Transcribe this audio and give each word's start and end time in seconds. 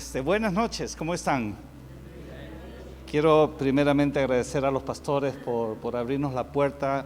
Este, 0.00 0.22
buenas 0.22 0.54
noches, 0.54 0.96
¿cómo 0.96 1.12
están? 1.12 1.54
Quiero 3.06 3.54
primeramente 3.58 4.18
agradecer 4.18 4.64
a 4.64 4.70
los 4.70 4.82
pastores 4.82 5.34
por, 5.34 5.94
abrirnos 5.94 6.32
la 6.32 6.50
puerta 6.50 7.04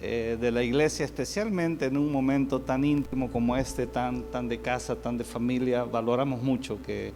eh, 0.00 0.38
de 0.40 0.50
la 0.50 0.62
iglesia, 0.62 1.04
especialmente 1.04 1.84
en 1.84 1.98
un 1.98 2.10
momento 2.10 2.58
tan 2.62 2.84
íntimo 2.84 3.30
como 3.30 3.54
este, 3.54 3.86
tan, 3.86 4.22
tan 4.30 4.48
de 4.48 4.62
casa, 4.62 4.96
tan 4.96 5.18
de 5.18 5.24
familia. 5.24 5.84
Valoramos 5.84 6.40
mucho 6.42 6.80
que, 6.80 7.12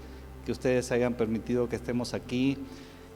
ustedes 0.46 0.92
hayan 0.92 1.14
permitido 1.14 1.66
que 1.66 1.76
estemos 1.76 2.12
aquí. 2.12 2.58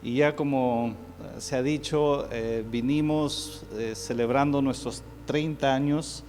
Y 0.01 0.15
ya 0.15 0.35
como 0.35 0.87
eh, 0.87 1.39
se 1.39 1.55
ha 1.55 1.61
dicho, 1.61 2.27
eh, 2.31 2.65
vinimos 2.67 3.63
celebrando 3.93 4.59
nuestros 4.63 5.03
30 5.27 5.71
años 5.71 6.23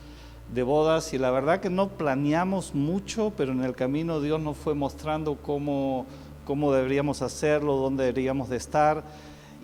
de 0.52 0.62
bodas 0.62 1.14
y 1.14 1.18
la 1.18 1.30
verdad 1.30 1.60
que 1.60 1.70
no 1.70 1.88
planeamos 1.88 2.74
mucho, 2.74 3.32
pero 3.36 3.52
en 3.52 3.64
el 3.64 3.74
camino 3.74 4.20
Dios 4.20 4.40
nos 4.40 4.56
fue 4.56 4.74
mostrando 4.74 5.36
cómo, 5.36 6.06
cómo 6.44 6.72
deberíamos 6.72 7.22
hacerlo, 7.22 7.76
dónde 7.76 8.04
deberíamos 8.04 8.48
de 8.48 8.56
estar. 8.56 9.02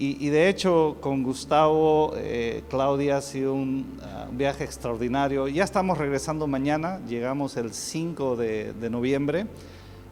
Y, 0.00 0.28
de 0.28 0.48
hecho 0.48 0.96
con 1.00 1.24
Gustavo, 1.24 2.12
eh, 2.16 2.62
Claudia 2.70 3.16
ha 3.16 3.20
sido 3.20 3.52
un, 3.52 3.98
ah, 4.00 4.26
viaje 4.30 4.62
extraordinario. 4.62 5.48
Ya 5.48 5.64
estamos 5.64 5.98
regresando 5.98 6.46
mañana, 6.46 7.00
llegamos 7.08 7.56
el 7.56 7.72
5 7.72 8.36
de, 8.36 8.72
de 8.74 8.90
noviembre. 8.90 9.46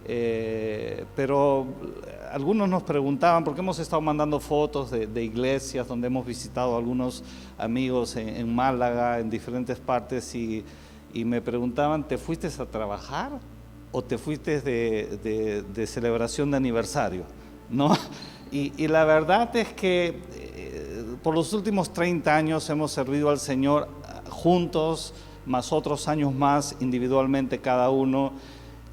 Eh, 0.09 1.05
pero 1.17 1.67
algunos 2.31 2.69
nos 2.69 2.85
preguntaban, 2.85 3.43
porque 3.43 3.61
hemos 3.61 3.79
estado 3.81 4.01
mandando 4.01 4.39
fotos 4.39 4.91
de, 4.91 5.25
iglesias 5.25 5.89
donde 5.89 6.07
hemos 6.07 6.25
visitado 6.25 6.77
algunos 6.77 7.25
amigos 7.59 8.15
en, 8.15 8.55
Málaga, 8.55 9.19
en 9.19 9.31
diferentes 9.31 9.79
partes, 9.79 10.33
y, 10.35 10.65
me 11.13 11.41
preguntaban, 11.41 12.07
¿te 12.07 12.19
fuiste 12.19 12.47
a 12.47 12.67
trabajar 12.67 13.33
o 13.91 14.03
te 14.03 14.19
fuiste 14.19 14.61
de, 14.61 15.87
celebración 15.87 16.51
de 16.53 16.57
aniversario? 16.57 17.25
¿No? 17.69 17.97
Y, 18.53 18.87
la 18.87 19.05
verdad 19.05 19.55
es 19.57 19.73
que 19.73 20.21
eh, 20.35 21.05
por 21.21 21.35
los 21.35 21.53
últimos 21.53 21.93
30 21.93 22.35
años 22.35 22.71
hemos 22.71 22.93
servido 22.93 23.29
al 23.29 23.41
Señor 23.41 23.89
juntos, 24.31 25.15
más 25.47 25.73
otros 25.73 26.07
años 26.07 26.33
más 26.33 26.77
individualmente 26.81 27.59
cada 27.59 27.91
uno 27.91 28.33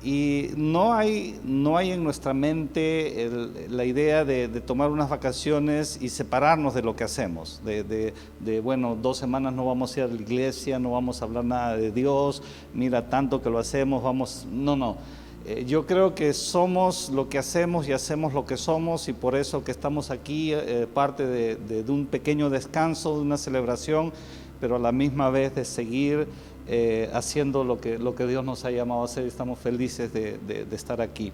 y 0.04 0.50
no 0.58 0.94
hay, 0.94 1.40
no 1.46 1.78
hay 1.78 1.92
en 1.92 2.04
nuestra 2.04 2.34
mente 2.34 3.30
la 3.70 3.86
idea 3.86 4.26
de, 4.26 4.50
tomar 4.60 4.92
unas 4.92 5.10
vacaciones 5.10 5.98
y 6.02 6.10
separarnos 6.10 6.74
de 6.74 6.82
lo 6.82 6.96
que 6.96 7.06
hacemos, 7.06 7.62
de, 7.64 8.60
bueno, 8.62 8.98
dos 9.02 9.18
semanas 9.18 9.54
no 9.54 9.66
vamos 9.66 9.96
a 9.96 10.02
ir 10.02 10.06
a 10.06 10.08
la 10.08 10.22
iglesia, 10.22 10.78
no 10.78 10.92
vamos 10.92 11.22
a 11.22 11.26
hablar 11.26 11.46
nada 11.46 11.78
de 11.78 11.92
Dios, 11.92 12.44
mira 12.74 13.10
tanto 13.10 13.42
que 13.42 13.50
lo 13.50 13.60
hacemos, 13.60 14.04
vamos, 14.04 14.46
no, 14.52 14.76
no. 14.76 14.98
Eh, 15.46 15.66
yo 15.68 15.86
creo 15.86 16.16
que 16.16 16.34
somos 16.34 17.10
lo 17.10 17.28
que 17.28 17.38
hacemos 17.38 17.88
y 17.88 17.92
hacemos 17.92 18.34
lo 18.34 18.46
que 18.46 18.56
somos 18.56 19.10
y 19.10 19.14
por 19.14 19.36
eso 19.36 19.64
que 19.66 19.72
estamos 19.72 20.10
aquí, 20.10 20.54
eh, 20.54 20.88
parte 20.94 21.28
de 21.28 21.92
un 21.92 22.06
pequeño 22.06 22.50
descanso, 22.50 23.16
de 23.16 23.22
una 23.22 23.38
celebración, 23.38 24.14
pero 24.60 24.78
a 24.78 24.80
la 24.80 24.94
misma 24.94 25.30
vez 25.30 25.56
de 25.56 25.66
seguir 25.66 26.28
eh, 26.68 27.10
haciendo 27.14 27.64
lo 27.64 27.80
que, 27.80 27.98
lo 28.00 28.16
que 28.16 28.26
Dios 28.26 28.46
nos 28.46 28.64
ha 28.66 28.72
llamado 28.72 29.02
a 29.02 29.06
hacer 29.06 29.26
estamos 29.26 29.60
felices 29.60 30.14
de, 30.14 30.66
estar 30.72 31.02
aquí. 31.02 31.32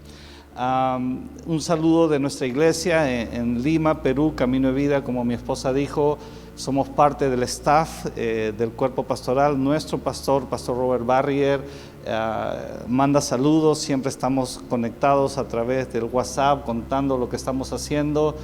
un 0.56 1.62
saludo 1.62 2.08
de 2.08 2.20
nuestra 2.20 2.48
iglesia 2.48 3.22
en, 3.32 3.62
Lima, 3.62 4.02
Perú, 4.02 4.34
Camino 4.36 4.70
de 4.70 4.74
Vida, 4.74 5.04
como 5.04 5.24
mi 5.24 5.36
esposa 5.36 5.72
dijo, 5.72 6.18
somos 6.56 6.90
parte 6.90 7.30
del 7.30 7.44
staff 7.44 8.08
eh, 8.16 8.54
del 8.58 8.72
cuerpo 8.72 9.04
pastoral. 9.04 9.62
Nuestro 9.64 9.98
pastor, 9.98 10.46
Pastor 10.48 10.76
Robert 10.76 11.06
Barrier, 11.06 11.62
eh, 12.06 12.84
manda 12.88 13.22
saludos, 13.22 13.80
siempre 13.80 14.10
estamos 14.10 14.60
conectados 14.70 15.38
a 15.38 15.48
través 15.48 15.94
del 15.94 16.06
WhatsApp 16.06 16.66
contando 16.66 17.18
lo 17.18 17.30
que 17.30 17.36
estamos 17.36 17.72
haciendo. 17.72 18.36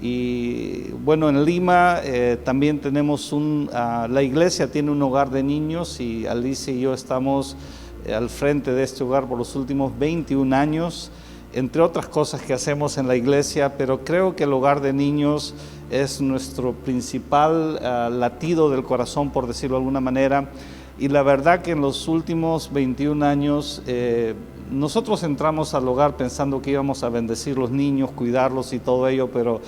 Y 0.00 0.90
bueno, 1.04 1.28
en 1.28 1.44
Lima 1.44 2.00
eh, 2.04 2.38
también 2.44 2.80
tenemos 2.80 3.32
un, 3.32 3.70
ah, 3.72 4.06
la 4.10 4.22
iglesia 4.22 4.70
tiene 4.70 4.90
un 4.90 5.00
hogar 5.02 5.30
de 5.30 5.42
niños 5.42 6.00
y 6.00 6.26
Alicia 6.26 6.72
y 6.72 6.80
yo 6.80 6.92
estamos 6.92 7.56
eh, 8.04 8.14
al 8.14 8.28
frente 8.28 8.72
de 8.72 8.82
este 8.82 9.04
hogar 9.04 9.26
por 9.26 9.38
los 9.38 9.56
últimos 9.56 9.98
21 9.98 10.54
años, 10.54 11.10
entre 11.54 11.80
otras 11.80 12.08
cosas 12.08 12.42
que 12.42 12.52
hacemos 12.52 12.98
en 12.98 13.08
la 13.08 13.16
iglesia, 13.16 13.78
pero 13.78 14.04
creo 14.04 14.36
que 14.36 14.44
el 14.44 14.52
hogar 14.52 14.82
de 14.82 14.92
niños 14.92 15.54
es 15.90 16.20
nuestro 16.20 16.72
principal 16.74 17.78
ah, 17.82 18.10
latido 18.12 18.68
del 18.68 18.82
corazón, 18.82 19.30
por 19.30 19.46
decirlo 19.46 19.76
de 19.76 19.80
alguna 19.80 20.00
manera. 20.00 20.50
Y 20.98 21.08
la 21.08 21.22
verdad 21.22 21.62
que 21.62 21.72
en 21.72 21.80
los 21.80 22.08
últimos 22.08 22.72
21 22.72 23.24
años 23.24 23.82
eh, 23.86 24.34
nosotros 24.70 25.22
entramos 25.22 25.74
al 25.74 25.86
hogar 25.88 26.16
pensando 26.16 26.60
que 26.60 26.70
íbamos 26.70 27.02
a 27.02 27.08
bendecir 27.08 27.56
los 27.56 27.70
niños, 27.70 28.10
cuidarlos 28.10 28.72
y 28.72 28.78
todo 28.78 29.08
ello, 29.08 29.30
pero 29.30 29.60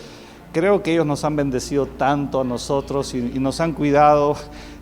creo 0.52 0.82
que 0.82 0.92
ellos 0.92 1.06
nos 1.06 1.24
han 1.24 1.36
bendecido 1.36 1.86
tanto 1.86 2.40
a 2.40 2.44
nosotros 2.44 3.14
y, 3.14 3.20
nos 3.38 3.60
han 3.60 3.72
cuidado. 3.72 4.36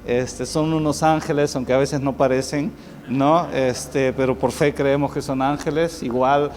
Este, 0.07 0.47
son 0.47 0.73
unos 0.73 1.03
ángeles, 1.03 1.57
aunque 1.57 1.73
a 1.73 1.79
veces 1.79 2.01
no 2.01 2.17
parecen, 2.17 2.73
¿no? 3.09 3.49
Este, 3.53 4.13
pero 4.13 4.39
por 4.39 4.53
fe 4.53 4.73
creemos 4.73 5.13
que 5.13 5.21
son 5.21 5.43
ángeles. 5.43 6.03
Igual 6.03 6.53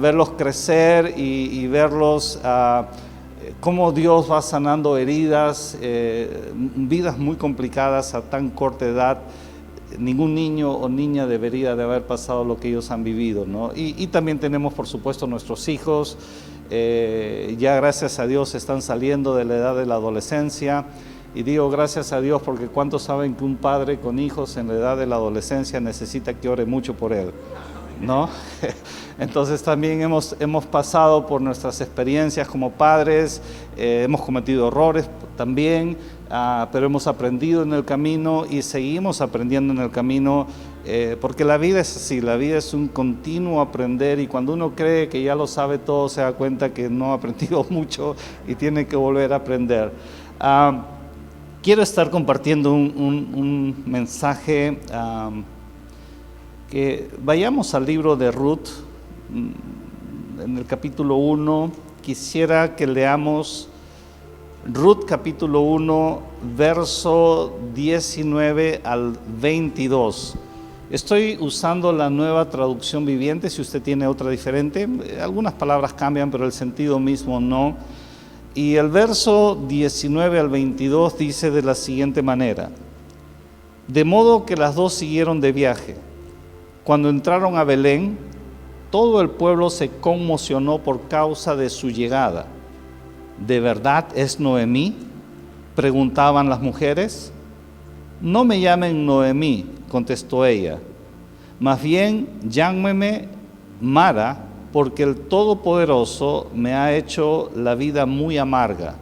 verlos 0.00 0.30
crecer 0.30 1.14
y, 1.16 1.66
verlos 1.68 2.40
cómo 3.60 3.92
Dios 3.92 4.30
va 4.30 4.42
sanando 4.42 4.96
heridas, 4.96 5.78
eh, 5.80 6.52
vidas 6.54 7.16
muy 7.16 7.36
complicadas 7.36 8.14
a 8.14 8.22
tan 8.22 8.50
corta 8.50 8.86
edad 8.86 9.18
ningún 9.98 10.34
niño 10.34 10.72
o 10.72 10.88
niña 10.88 11.26
debería 11.26 11.76
de 11.76 11.82
haber 11.82 12.06
pasado 12.06 12.44
lo 12.44 12.58
que 12.58 12.68
ellos 12.68 12.90
han 12.90 13.04
vivido, 13.04 13.46
¿no? 13.46 13.72
Y, 13.74 14.06
también 14.08 14.38
tenemos, 14.38 14.74
por 14.74 14.86
supuesto, 14.86 15.26
nuestros 15.26 15.68
hijos, 15.68 16.18
eh, 16.70 17.56
ya 17.58 17.74
gracias 17.76 18.18
a 18.18 18.26
Dios 18.26 18.54
están 18.54 18.82
saliendo 18.82 19.34
de 19.34 19.44
la 19.44 19.56
edad 19.56 19.76
de 19.76 19.86
la 19.86 19.96
adolescencia, 19.96 20.86
y 21.34 21.44
digo 21.44 21.70
gracias 21.70 22.12
a 22.12 22.20
Dios 22.20 22.42
porque 22.42 22.66
cuántos 22.66 23.02
saben 23.02 23.34
que 23.34 23.44
un 23.44 23.56
padre 23.56 24.00
con 24.00 24.18
hijos 24.18 24.56
en 24.56 24.66
la 24.66 24.74
edad 24.74 24.96
de 24.96 25.06
la 25.06 25.14
adolescencia 25.16 25.78
necesita 25.80 26.34
que 26.34 26.48
ore 26.48 26.66
mucho 26.66 26.94
por 26.94 27.12
él, 27.12 27.30
¿no? 28.00 28.28
Entonces 29.18 29.62
también 29.62 30.02
hemos, 30.02 30.34
hemos 30.40 30.66
pasado 30.66 31.26
por 31.26 31.40
nuestras 31.40 31.80
experiencias 31.80 32.48
como 32.48 32.72
padres, 32.72 33.42
eh, 33.76 34.02
hemos 34.04 34.22
cometido 34.22 34.68
errores 34.68 35.08
también, 35.36 35.96
Ah, 36.32 36.68
pero 36.70 36.86
hemos 36.86 37.08
aprendido 37.08 37.64
en 37.64 37.72
el 37.72 37.84
camino 37.84 38.44
y 38.48 38.62
seguimos 38.62 39.20
aprendiendo 39.20 39.72
en 39.72 39.80
el 39.80 39.90
camino, 39.90 40.46
eh, 40.84 41.16
porque 41.20 41.44
la 41.44 41.56
vida 41.56 41.80
es 41.80 41.96
así, 41.96 42.20
la 42.20 42.36
vida 42.36 42.56
es 42.56 42.72
un 42.72 42.86
continuo 42.86 43.60
aprender 43.60 44.20
y 44.20 44.28
cuando 44.28 44.52
uno 44.52 44.76
cree 44.76 45.08
que 45.08 45.24
ya 45.24 45.34
lo 45.34 45.48
sabe 45.48 45.78
todo, 45.78 46.08
se 46.08 46.20
da 46.20 46.32
cuenta 46.34 46.72
que 46.72 46.88
no 46.88 47.10
ha 47.10 47.14
aprendido 47.14 47.66
mucho 47.70 48.14
y 48.46 48.54
tiene 48.54 48.86
que 48.86 48.94
volver 48.94 49.32
a 49.32 49.36
aprender. 49.36 49.92
Ah, 50.38 50.84
quiero 51.64 51.82
estar 51.82 52.10
compartiendo 52.10 52.72
un, 52.74 53.82
mensaje, 53.86 54.78
que 56.70 57.10
vayamos 57.24 57.74
al 57.74 57.86
libro 57.86 58.14
de 58.14 58.30
Ruth, 58.30 58.68
mm, 59.30 60.42
en 60.42 60.58
el 60.58 60.64
capítulo 60.64 61.16
1, 61.16 61.72
quisiera 62.02 62.76
que 62.76 62.86
leamos 62.86 63.69
Ruth 64.66 65.06
capítulo 65.06 65.62
1, 65.62 66.20
verso 66.54 67.58
19 67.74 68.82
al 68.84 69.16
22. 69.40 70.34
Estoy 70.90 71.38
usando 71.40 71.94
la 71.94 72.10
nueva 72.10 72.50
traducción 72.50 73.06
viviente, 73.06 73.48
si 73.48 73.62
usted 73.62 73.80
tiene 73.80 74.06
otra 74.06 74.28
diferente, 74.28 74.86
algunas 75.18 75.54
palabras 75.54 75.94
cambian, 75.94 76.30
pero 76.30 76.44
el 76.44 76.52
sentido 76.52 76.98
mismo 76.98 77.40
no. 77.40 77.74
Y 78.54 78.74
el 78.74 78.90
verso 78.90 79.58
19 79.66 80.38
al 80.38 80.50
22 80.50 81.16
dice 81.16 81.50
de 81.50 81.62
la 81.62 81.74
siguiente 81.74 82.20
manera, 82.20 82.70
de 83.88 84.04
modo 84.04 84.44
que 84.44 84.58
las 84.58 84.74
dos 84.74 84.92
siguieron 84.92 85.40
de 85.40 85.52
viaje. 85.52 85.96
Cuando 86.84 87.08
entraron 87.08 87.56
a 87.56 87.64
Belén, 87.64 88.18
todo 88.90 89.22
el 89.22 89.30
pueblo 89.30 89.70
se 89.70 89.88
conmocionó 89.88 90.80
por 90.80 91.08
causa 91.08 91.56
de 91.56 91.70
su 91.70 91.88
llegada 91.88 92.46
¿de 93.46 93.60
verdad 93.60 94.06
es 94.14 94.38
Noemí? 94.38 94.96
Preguntaban 95.74 96.48
las 96.48 96.60
mujeres. 96.60 97.32
No 98.20 98.44
me 98.44 98.60
llamen 98.60 99.06
Noemí, 99.06 99.66
contestó 99.88 100.44
ella. 100.44 100.78
Más 101.58 101.82
bien 101.82 102.28
llámeme 102.42 103.28
Mara, 103.80 104.46
porque 104.72 105.02
el 105.02 105.16
Todopoderoso 105.16 106.50
me 106.54 106.74
ha 106.74 106.94
hecho 106.94 107.50
la 107.56 107.74
vida 107.74 108.06
muy 108.06 108.38
amarga. 108.38 108.94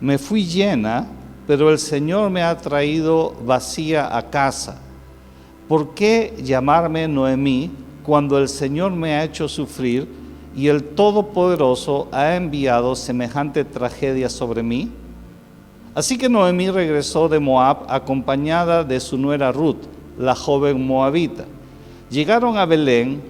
Me 0.00 0.18
fui 0.18 0.44
llena, 0.44 1.06
pero 1.46 1.70
el 1.70 1.78
Señor 1.78 2.30
me 2.30 2.42
ha 2.42 2.56
traído 2.56 3.34
vacía 3.44 4.16
a 4.16 4.30
casa. 4.30 4.80
¿Por 5.66 5.94
qué 5.94 6.34
llamarme 6.42 7.08
Noemí 7.08 7.70
cuando 8.02 8.38
el 8.38 8.48
Señor 8.48 8.92
me 8.92 9.14
ha 9.14 9.24
hecho 9.24 9.48
sufrir 9.48 10.08
y 10.54 10.68
el 10.68 10.82
Todopoderoso 10.82 12.08
ha 12.12 12.36
enviado 12.36 12.96
semejante 12.96 13.64
tragedia 13.64 14.28
sobre 14.28 14.62
mí? 14.62 14.90
Así 15.94 16.16
que 16.18 16.28
Noemí 16.28 16.70
regresó 16.70 17.28
de 17.28 17.40
Moab 17.40 17.86
acompañada 17.88 18.84
de 18.84 19.00
su 19.00 19.18
nuera 19.18 19.52
Ruth, 19.52 19.86
la 20.18 20.34
joven 20.34 20.86
moabita. 20.86 21.44
Llegaron 22.10 22.56
a 22.56 22.66
Belén, 22.66 23.20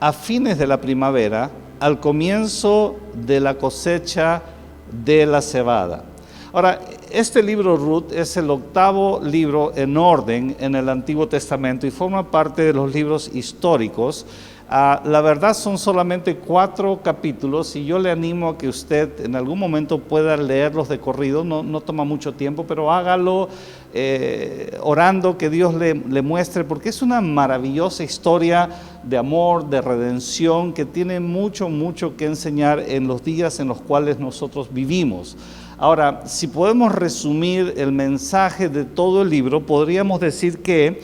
a 0.00 0.12
fines 0.12 0.58
de 0.58 0.66
la 0.66 0.80
primavera, 0.80 1.50
al 1.80 2.00
comienzo 2.00 2.96
de 3.14 3.40
la 3.40 3.54
cosecha 3.54 4.42
de 5.04 5.26
la 5.26 5.42
cebada. 5.42 6.04
Ahora, 6.52 6.80
este 7.10 7.42
libro 7.42 7.76
Ruth 7.76 8.12
es 8.12 8.36
el 8.36 8.50
octavo 8.50 9.20
libro 9.22 9.72
en 9.76 9.96
orden 9.96 10.56
en 10.58 10.74
el 10.74 10.88
Antiguo 10.88 11.28
Testamento 11.28 11.86
y 11.86 11.90
forma 11.90 12.30
parte 12.30 12.62
de 12.62 12.72
los 12.72 12.92
libros 12.92 13.30
históricos 13.34 14.26
Ah, 14.68 15.00
la 15.04 15.20
verdad 15.20 15.54
son 15.54 15.78
solamente 15.78 16.34
cuatro 16.38 17.00
capítulos 17.00 17.76
y 17.76 17.84
yo 17.84 18.00
le 18.00 18.10
animo 18.10 18.48
a 18.48 18.58
que 18.58 18.68
usted 18.68 19.24
en 19.24 19.36
algún 19.36 19.60
momento 19.60 20.00
pueda 20.00 20.36
leerlos 20.36 20.88
de 20.88 20.98
corrido, 20.98 21.44
no, 21.44 21.80
toma 21.82 22.02
mucho 22.02 22.34
tiempo, 22.34 22.64
pero 22.66 22.90
hágalo 22.90 23.48
eh, 23.94 24.76
orando 24.82 25.38
que 25.38 25.50
Dios 25.50 25.72
le, 25.72 25.94
le, 25.94 26.20
muestre, 26.20 26.64
porque 26.64 26.88
es 26.88 27.00
una 27.00 27.20
maravillosa 27.20 28.02
historia 28.02 28.68
de 29.04 29.16
amor, 29.16 29.70
de 29.70 29.80
redención, 29.80 30.72
que 30.72 30.84
tiene 30.84 31.20
mucho, 31.20 31.68
mucho 31.68 32.16
que 32.16 32.24
enseñar 32.24 32.80
en 32.80 33.06
los 33.06 33.22
días 33.22 33.60
en 33.60 33.68
los 33.68 33.80
cuales 33.80 34.18
nosotros 34.18 34.66
vivimos. 34.72 35.36
Ahora, 35.78 36.22
si 36.26 36.48
podemos 36.48 36.92
resumir 36.92 37.74
el 37.76 37.92
mensaje 37.92 38.68
de 38.68 38.84
todo 38.84 39.22
el 39.22 39.30
libro, 39.30 39.64
podríamos 39.64 40.18
decir 40.18 40.62
que 40.62 41.02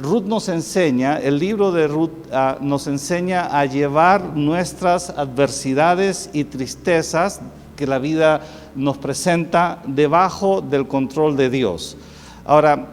Ruth 0.00 0.24
nos 0.24 0.48
enseña, 0.48 1.18
el 1.18 1.38
libro 1.38 1.70
de 1.70 1.86
Ruth 1.86 2.10
ah, 2.32 2.56
nos 2.60 2.86
enseña 2.86 3.46
a 3.46 3.66
llevar 3.66 4.34
nuestras 4.34 5.10
adversidades 5.10 6.30
y 6.32 6.44
tristezas 6.44 7.42
que 7.76 7.86
la 7.86 7.98
vida 7.98 8.40
nos 8.74 8.96
presenta 8.96 9.82
debajo 9.86 10.62
del 10.62 10.88
control 10.88 11.36
de 11.36 11.50
Dios. 11.50 11.98
Ahora, 12.46 12.92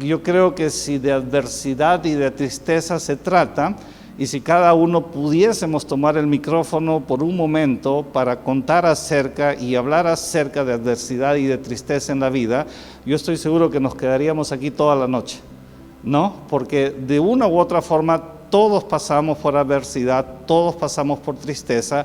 yo 0.00 0.24
creo 0.24 0.56
que 0.56 0.70
si 0.70 0.98
de 0.98 1.12
adversidad 1.12 2.04
y 2.04 2.14
de 2.14 2.32
tristeza 2.32 2.98
se 2.98 3.14
trata, 3.14 3.76
y 4.18 4.26
si 4.26 4.40
cada 4.40 4.74
uno 4.74 5.06
pudiésemos 5.06 5.86
tomar 5.86 6.16
el 6.16 6.26
micrófono 6.26 7.00
por 7.00 7.22
un 7.22 7.36
momento 7.36 8.04
para 8.12 8.40
contar 8.40 8.84
acerca 8.84 9.54
y 9.54 9.76
hablar 9.76 10.08
acerca 10.08 10.64
de 10.64 10.72
adversidad 10.72 11.36
y 11.36 11.46
de 11.46 11.58
tristeza 11.58 12.12
en 12.12 12.20
la 12.20 12.30
vida, 12.30 12.66
yo 13.06 13.14
estoy 13.14 13.36
seguro 13.36 13.70
que 13.70 13.80
nos 13.80 13.94
quedaríamos 13.94 14.50
aquí 14.50 14.70
toda 14.72 14.96
la 14.96 15.06
noche. 15.06 15.40
¿No? 16.02 16.34
Porque 16.48 16.90
de 16.90 17.20
una 17.20 17.46
u 17.46 17.58
otra 17.58 17.82
forma 17.82 18.22
todos 18.50 18.84
pasamos 18.84 19.38
por 19.38 19.56
adversidad, 19.56 20.26
todos 20.46 20.76
pasamos 20.76 21.18
por 21.20 21.36
tristeza 21.36 22.04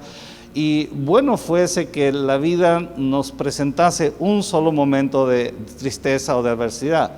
y 0.54 0.88
bueno 0.88 1.38
fuese 1.38 1.90
que 1.90 2.12
la 2.12 2.38
vida 2.38 2.80
nos 2.96 3.32
presentase 3.32 4.14
un 4.20 4.44
solo 4.44 4.72
momento 4.72 5.28
de 5.28 5.54
tristeza 5.78 6.38
o 6.38 6.44
de 6.44 6.50
adversidad. 6.50 7.12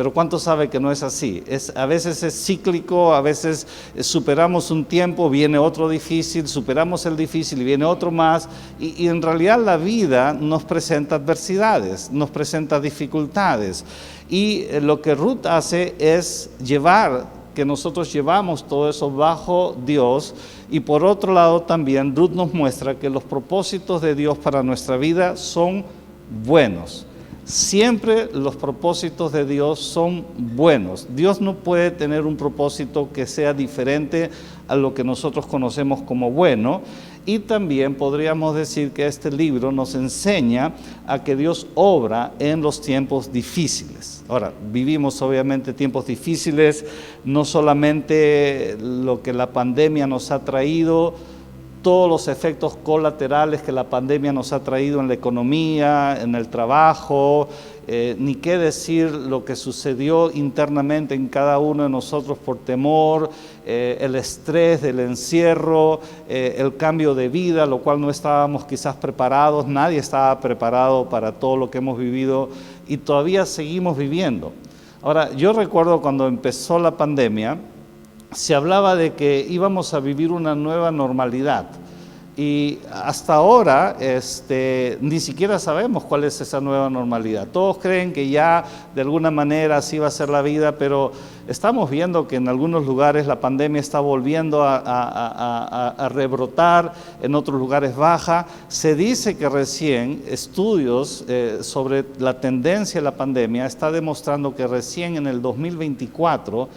Pero 0.00 0.14
¿cuánto 0.14 0.38
sabe 0.38 0.70
que 0.70 0.80
no 0.80 0.90
es 0.90 1.02
así? 1.02 1.44
Es, 1.46 1.76
a 1.76 1.84
veces 1.84 2.22
es 2.22 2.46
cíclico, 2.46 3.12
a 3.12 3.20
veces 3.20 3.66
superamos 4.00 4.70
un 4.70 4.86
tiempo, 4.86 5.28
viene 5.28 5.58
otro 5.58 5.90
difícil, 5.90 6.48
superamos 6.48 7.04
el 7.04 7.18
difícil 7.18 7.60
y 7.60 7.64
viene 7.64 7.84
otro 7.84 8.10
más. 8.10 8.48
Y, 8.78 8.94
y 9.04 9.08
en 9.08 9.20
realidad 9.20 9.62
la 9.62 9.76
vida 9.76 10.32
nos 10.32 10.64
presenta 10.64 11.16
adversidades, 11.16 12.10
nos 12.10 12.30
presenta 12.30 12.80
dificultades. 12.80 13.84
Y 14.30 14.62
eh, 14.70 14.80
lo 14.80 15.02
que 15.02 15.14
Ruth 15.14 15.44
hace 15.44 15.94
es 15.98 16.48
llevar, 16.64 17.26
que 17.54 17.66
nosotros 17.66 18.10
llevamos 18.10 18.66
todo 18.66 18.88
eso 18.88 19.10
bajo 19.10 19.76
Dios. 19.84 20.34
Y 20.70 20.80
por 20.80 21.04
otro 21.04 21.34
lado 21.34 21.60
también 21.60 22.16
Ruth 22.16 22.30
nos 22.30 22.54
muestra 22.54 22.98
que 22.98 23.10
los 23.10 23.22
propósitos 23.22 24.00
de 24.00 24.14
Dios 24.14 24.38
para 24.38 24.62
nuestra 24.62 24.96
vida 24.96 25.36
son 25.36 25.84
buenos. 26.42 27.04
Siempre 27.44 28.28
los 28.32 28.56
propósitos 28.56 29.32
de 29.32 29.44
Dios 29.44 29.80
son 29.80 30.24
buenos. 30.36 31.08
Dios 31.14 31.40
no 31.40 31.56
puede 31.56 31.90
tener 31.90 32.26
un 32.26 32.36
propósito 32.36 33.08
que 33.12 33.26
sea 33.26 33.54
diferente 33.54 34.30
a 34.68 34.76
lo 34.76 34.94
que 34.94 35.02
nosotros 35.02 35.46
conocemos 35.46 36.02
como 36.02 36.30
bueno. 36.30 36.82
Y 37.26 37.40
también 37.40 37.96
podríamos 37.96 38.54
decir 38.54 38.92
que 38.92 39.06
este 39.06 39.30
libro 39.30 39.72
nos 39.72 39.94
enseña 39.94 40.72
a 41.06 41.22
que 41.22 41.36
Dios 41.36 41.66
obra 41.74 42.32
en 42.38 42.62
los 42.62 42.80
tiempos 42.80 43.32
difíciles. 43.32 44.24
Ahora, 44.28 44.52
vivimos 44.72 45.20
obviamente 45.20 45.72
tiempos 45.72 46.06
difíciles, 46.06 46.84
no 47.24 47.44
solamente 47.44 48.76
lo 48.80 49.22
que 49.22 49.32
la 49.32 49.52
pandemia 49.52 50.06
nos 50.06 50.30
ha 50.30 50.44
traído, 50.44 51.14
todos 51.82 52.08
los 52.08 52.28
efectos 52.28 52.76
colaterales 52.76 53.62
que 53.62 53.72
la 53.72 53.84
pandemia 53.84 54.32
nos 54.32 54.52
ha 54.52 54.62
traído 54.62 55.00
en 55.00 55.08
la 55.08 55.14
economía, 55.14 56.18
en 56.20 56.34
el 56.34 56.48
trabajo, 56.48 57.48
eh, 57.86 58.14
ni 58.18 58.34
qué 58.34 58.58
decir 58.58 59.10
lo 59.10 59.44
que 59.44 59.56
sucedió 59.56 60.30
internamente 60.30 61.14
en 61.14 61.28
cada 61.28 61.58
uno 61.58 61.82
de 61.84 61.88
nosotros 61.88 62.38
por 62.38 62.58
temor, 62.58 63.30
eh, 63.66 63.98
el 64.00 64.14
estrés 64.14 64.82
del 64.82 65.00
encierro, 65.00 66.00
eh, 66.28 66.56
el 66.58 66.76
cambio 66.76 67.14
de 67.14 67.28
vida, 67.28 67.66
lo 67.66 67.78
cual 67.78 68.00
no 68.00 68.10
estábamos 68.10 68.64
quizás 68.64 68.96
preparados, 68.96 69.66
nadie 69.66 69.98
estaba 69.98 70.38
preparado 70.40 71.08
para 71.08 71.32
todo 71.32 71.56
lo 71.56 71.70
que 71.70 71.78
hemos 71.78 71.98
vivido 71.98 72.50
y 72.86 72.98
todavía 72.98 73.46
seguimos 73.46 73.96
viviendo. 73.96 74.52
Ahora, 75.02 75.32
yo 75.32 75.54
recuerdo 75.54 76.02
cuando 76.02 76.28
empezó 76.28 76.78
la 76.78 76.96
pandemia, 76.96 77.58
se 78.32 78.54
hablaba 78.54 78.96
de 78.96 79.14
que 79.14 79.46
íbamos 79.48 79.94
a 79.94 80.00
vivir 80.00 80.32
una 80.32 80.54
nueva 80.54 80.90
normalidad. 80.90 81.66
Y 82.36 82.78
hasta 82.90 83.34
ahora 83.34 83.96
este, 84.00 84.96
ni 85.02 85.20
siquiera 85.20 85.58
sabemos 85.58 86.04
cuál 86.04 86.24
es 86.24 86.40
esa 86.40 86.60
nueva 86.60 86.88
normalidad. 86.88 87.48
Todos 87.48 87.78
creen 87.78 88.14
que 88.14 88.30
ya 88.30 88.64
de 88.94 89.02
alguna 89.02 89.30
manera 89.30 89.76
así 89.76 89.98
va 89.98 90.06
a 90.06 90.10
ser 90.10 90.30
la 90.30 90.40
vida, 90.40 90.76
pero 90.78 91.12
estamos 91.48 91.90
viendo 91.90 92.26
que 92.28 92.36
en 92.36 92.48
algunos 92.48 92.86
lugares 92.86 93.26
la 93.26 93.40
pandemia 93.40 93.80
está 93.80 94.00
volviendo 94.00 94.62
a, 94.62 96.08
rebrotar, 96.14 96.94
en 97.20 97.34
otros 97.34 97.58
lugares 97.58 97.94
baja. 97.94 98.46
Se 98.68 98.94
dice 98.94 99.36
que 99.36 99.48
recién 99.48 100.22
estudios 100.26 101.24
eh, 101.28 101.58
sobre 101.60 102.06
la 102.20 102.40
tendencia 102.40 103.00
de 103.00 103.04
la 103.04 103.16
pandemia 103.16 103.66
está 103.66 103.90
demostrando 103.90 104.54
que 104.54 104.66
recién 104.66 105.16
en 105.16 105.26
el 105.26 105.42
2024 105.42 106.68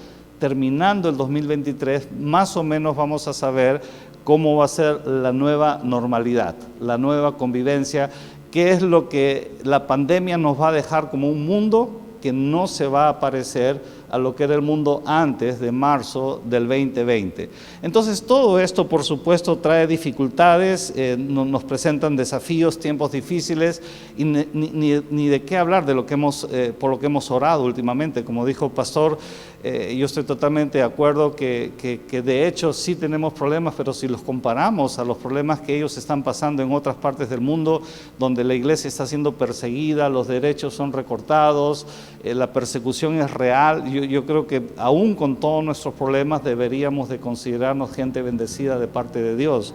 terminando 0.43 1.07
el 1.07 1.15
2023, 1.15 2.09
más 2.19 2.57
o 2.57 2.63
menos 2.63 2.97
vamos 2.97 3.29
a 3.29 3.33
saber 3.33 3.79
cómo 4.25 4.57
va 4.57 4.65
a 4.65 4.67
ser 4.67 5.07
la 5.07 5.31
nueva 5.31 5.79
normalidad, 5.81 6.53
la 6.81 6.97
nueva 6.97 7.37
convivencia, 7.37 8.09
qué 8.51 8.71
es 8.71 8.81
lo 8.81 9.07
que 9.07 9.55
la 9.63 9.87
pandemia 9.87 10.37
nos 10.37 10.59
va 10.59 10.67
a 10.67 10.71
dejar 10.73 11.09
como 11.09 11.29
un 11.29 11.45
mundo 11.45 12.01
que 12.21 12.33
no 12.33 12.67
se 12.67 12.87
va 12.87 13.07
a 13.07 13.21
parecer 13.21 13.81
a 14.13 14.19
lo 14.19 14.35
que 14.35 14.43
era 14.43 14.53
el 14.53 14.61
mundo 14.61 15.01
antes 15.07 15.59
de 15.59 15.71
marzo 15.71 16.39
del 16.45 16.67
2020. 16.67 17.49
Entonces 17.81 18.21
todo 18.21 18.59
esto, 18.59 18.87
por 18.87 19.03
supuesto, 19.03 19.57
trae 19.57 19.87
dificultades, 19.87 20.93
eh, 20.95 21.17
nos 21.17 21.63
presentan 21.63 22.15
desafíos, 22.15 22.77
tiempos 22.77 23.11
difíciles, 23.11 23.81
y 24.15 24.23
ni, 24.23 25.27
de 25.27 25.41
qué 25.41 25.57
hablar 25.57 25.87
de 25.87 25.95
lo 25.95 26.05
que 26.05 26.13
hemos, 26.13 26.47
eh, 26.51 26.71
por 26.77 26.91
lo 26.91 26.99
que 26.99 27.07
hemos 27.07 27.31
orado 27.31 27.63
últimamente. 27.63 28.23
Como 28.23 28.45
dijo 28.45 28.65
el 28.65 28.71
pastor, 28.71 29.17
eh, 29.63 29.95
yo 29.97 30.05
estoy 30.05 30.23
totalmente 30.25 30.77
de 30.77 30.83
acuerdo 30.83 31.35
que, 31.35 31.71
de 32.11 32.47
hecho 32.47 32.71
sí 32.71 32.95
tenemos 32.95 33.33
problemas, 33.33 33.73
pero 33.75 33.93
si 33.93 34.07
los 34.07 34.21
comparamos 34.21 34.99
a 34.99 35.05
los 35.05 35.17
problemas 35.17 35.61
que 35.61 35.75
ellos 35.75 35.97
están 35.97 36.21
pasando 36.21 36.61
en 36.61 36.71
otras 36.71 36.97
partes 36.97 37.29
del 37.31 37.41
mundo, 37.41 37.81
donde 38.19 38.43
la 38.43 38.53
iglesia 38.53 38.89
está 38.89 39.07
siendo 39.07 39.31
perseguida, 39.31 40.07
los 40.07 40.27
derechos 40.27 40.75
son 40.75 40.93
recortados, 40.93 41.87
la 42.23 42.53
persecución 42.53 43.19
es 43.19 43.31
real, 43.31 43.85
creo 44.25 44.47
que 44.47 44.63
aún 44.77 45.15
con 45.15 45.37
todos 45.37 45.63
nuestros 45.63 45.93
problemas 45.93 46.43
deberíamos 46.43 47.09
de 47.09 47.19
considerarnos 47.19 47.93
gente 47.93 48.21
bendecida 48.21 48.79
de 48.79 48.87
parte 48.87 49.21
de 49.21 49.35
Dios. 49.35 49.73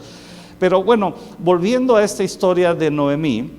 Pero 0.58 0.82
bueno, 0.82 1.14
volviendo 1.38 1.96
a 1.96 2.02
esta 2.02 2.24
historia 2.24 2.74
de 2.74 2.90
Noemí, 2.90 3.50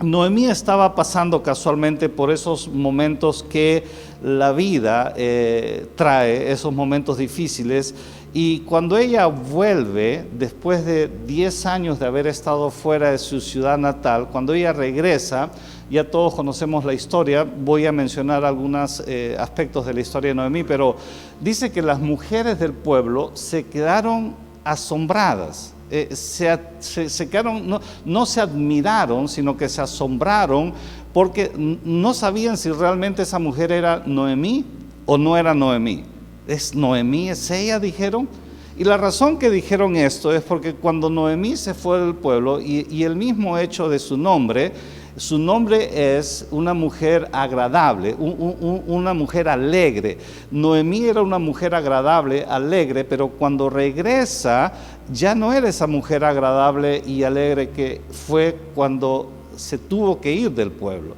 Noemí 0.00 0.46
estaba 0.46 0.94
pasando 0.94 1.42
casualmente 1.42 2.08
por 2.08 2.32
esos 2.32 2.66
momentos 2.68 3.44
que 3.44 3.84
la 4.22 4.52
vida 4.52 5.14
eh, 5.16 5.86
trae, 5.94 6.50
esos 6.50 6.72
momentos 6.72 7.18
difíciles, 7.18 7.94
y 8.36 8.58
cuando 8.60 8.98
ella 8.98 9.26
vuelve, 9.26 10.26
después 10.36 10.84
de 10.84 11.08
10 11.24 11.66
años 11.66 12.00
de 12.00 12.06
haber 12.06 12.26
estado 12.26 12.68
fuera 12.72 13.12
de 13.12 13.18
su 13.18 13.40
ciudad 13.40 13.78
natal, 13.78 14.26
cuando 14.32 14.52
ella 14.54 14.72
regresa, 14.72 15.50
ya 15.88 16.10
todos 16.10 16.34
conocemos 16.34 16.84
la 16.84 16.94
historia, 16.94 17.44
voy 17.44 17.86
a 17.86 17.92
mencionar 17.92 18.44
algunos 18.44 19.04
eh, 19.06 19.36
aspectos 19.38 19.86
de 19.86 19.94
la 19.94 20.00
historia 20.00 20.30
de 20.30 20.34
Noemí, 20.34 20.64
pero 20.64 20.96
dice 21.40 21.70
que 21.70 21.80
las 21.80 22.00
mujeres 22.00 22.58
del 22.58 22.72
pueblo 22.72 23.30
se 23.34 23.66
quedaron 23.66 24.34
asombradas. 24.64 25.72
Eh, 25.92 26.08
se, 26.10 27.28
quedaron, 27.28 27.68
no, 27.68 27.80
no 28.04 28.26
se 28.26 28.40
admiraron, 28.40 29.28
sino 29.28 29.56
que 29.56 29.68
se 29.68 29.80
asombraron 29.80 30.72
porque 31.12 31.52
no 31.56 32.12
sabían 32.12 32.56
si 32.56 32.72
realmente 32.72 33.22
esa 33.22 33.38
mujer 33.38 33.70
era 33.70 34.02
Noemí 34.04 34.64
o 35.06 35.16
no 35.16 35.36
era 35.36 35.54
Noemí. 35.54 36.13
¿Es 36.46 36.74
Noemí? 36.74 37.30
¿Es 37.30 37.50
ella? 37.50 37.78
Dijeron. 37.78 38.28
Y 38.76 38.84
la 38.84 38.96
razón 38.96 39.38
que 39.38 39.50
dijeron 39.50 39.94
esto 39.96 40.34
es 40.34 40.42
porque 40.42 40.74
cuando 40.74 41.08
Noemí 41.08 41.56
se 41.56 41.74
fue 41.74 42.00
del 42.00 42.14
pueblo 42.14 42.60
y, 42.60 43.04
el 43.04 43.14
mismo 43.14 43.56
hecho 43.56 43.88
de 43.88 43.98
su 43.98 44.16
nombre, 44.16 44.72
Su 45.16 45.38
nombre 45.38 46.16
es 46.18 46.48
una 46.50 46.74
mujer 46.74 47.28
agradable, 47.30 48.16
una 48.18 49.14
mujer 49.14 49.48
alegre. 49.48 50.18
Noemí 50.50 51.04
era 51.04 51.22
una 51.22 51.38
mujer 51.38 51.72
agradable, 51.72 52.44
alegre, 52.44 53.04
pero 53.04 53.28
cuando 53.28 53.70
regresa 53.70 54.72
ya 55.12 55.36
no 55.36 55.52
era 55.52 55.68
esa 55.68 55.86
mujer 55.86 56.24
agradable 56.24 57.00
y 57.06 57.22
alegre 57.22 57.70
que 57.70 58.00
fue 58.10 58.58
cuando 58.74 59.30
se 59.54 59.78
tuvo 59.78 60.20
que 60.20 60.32
ir 60.32 60.50
del 60.50 60.72
pueblo. 60.72 61.14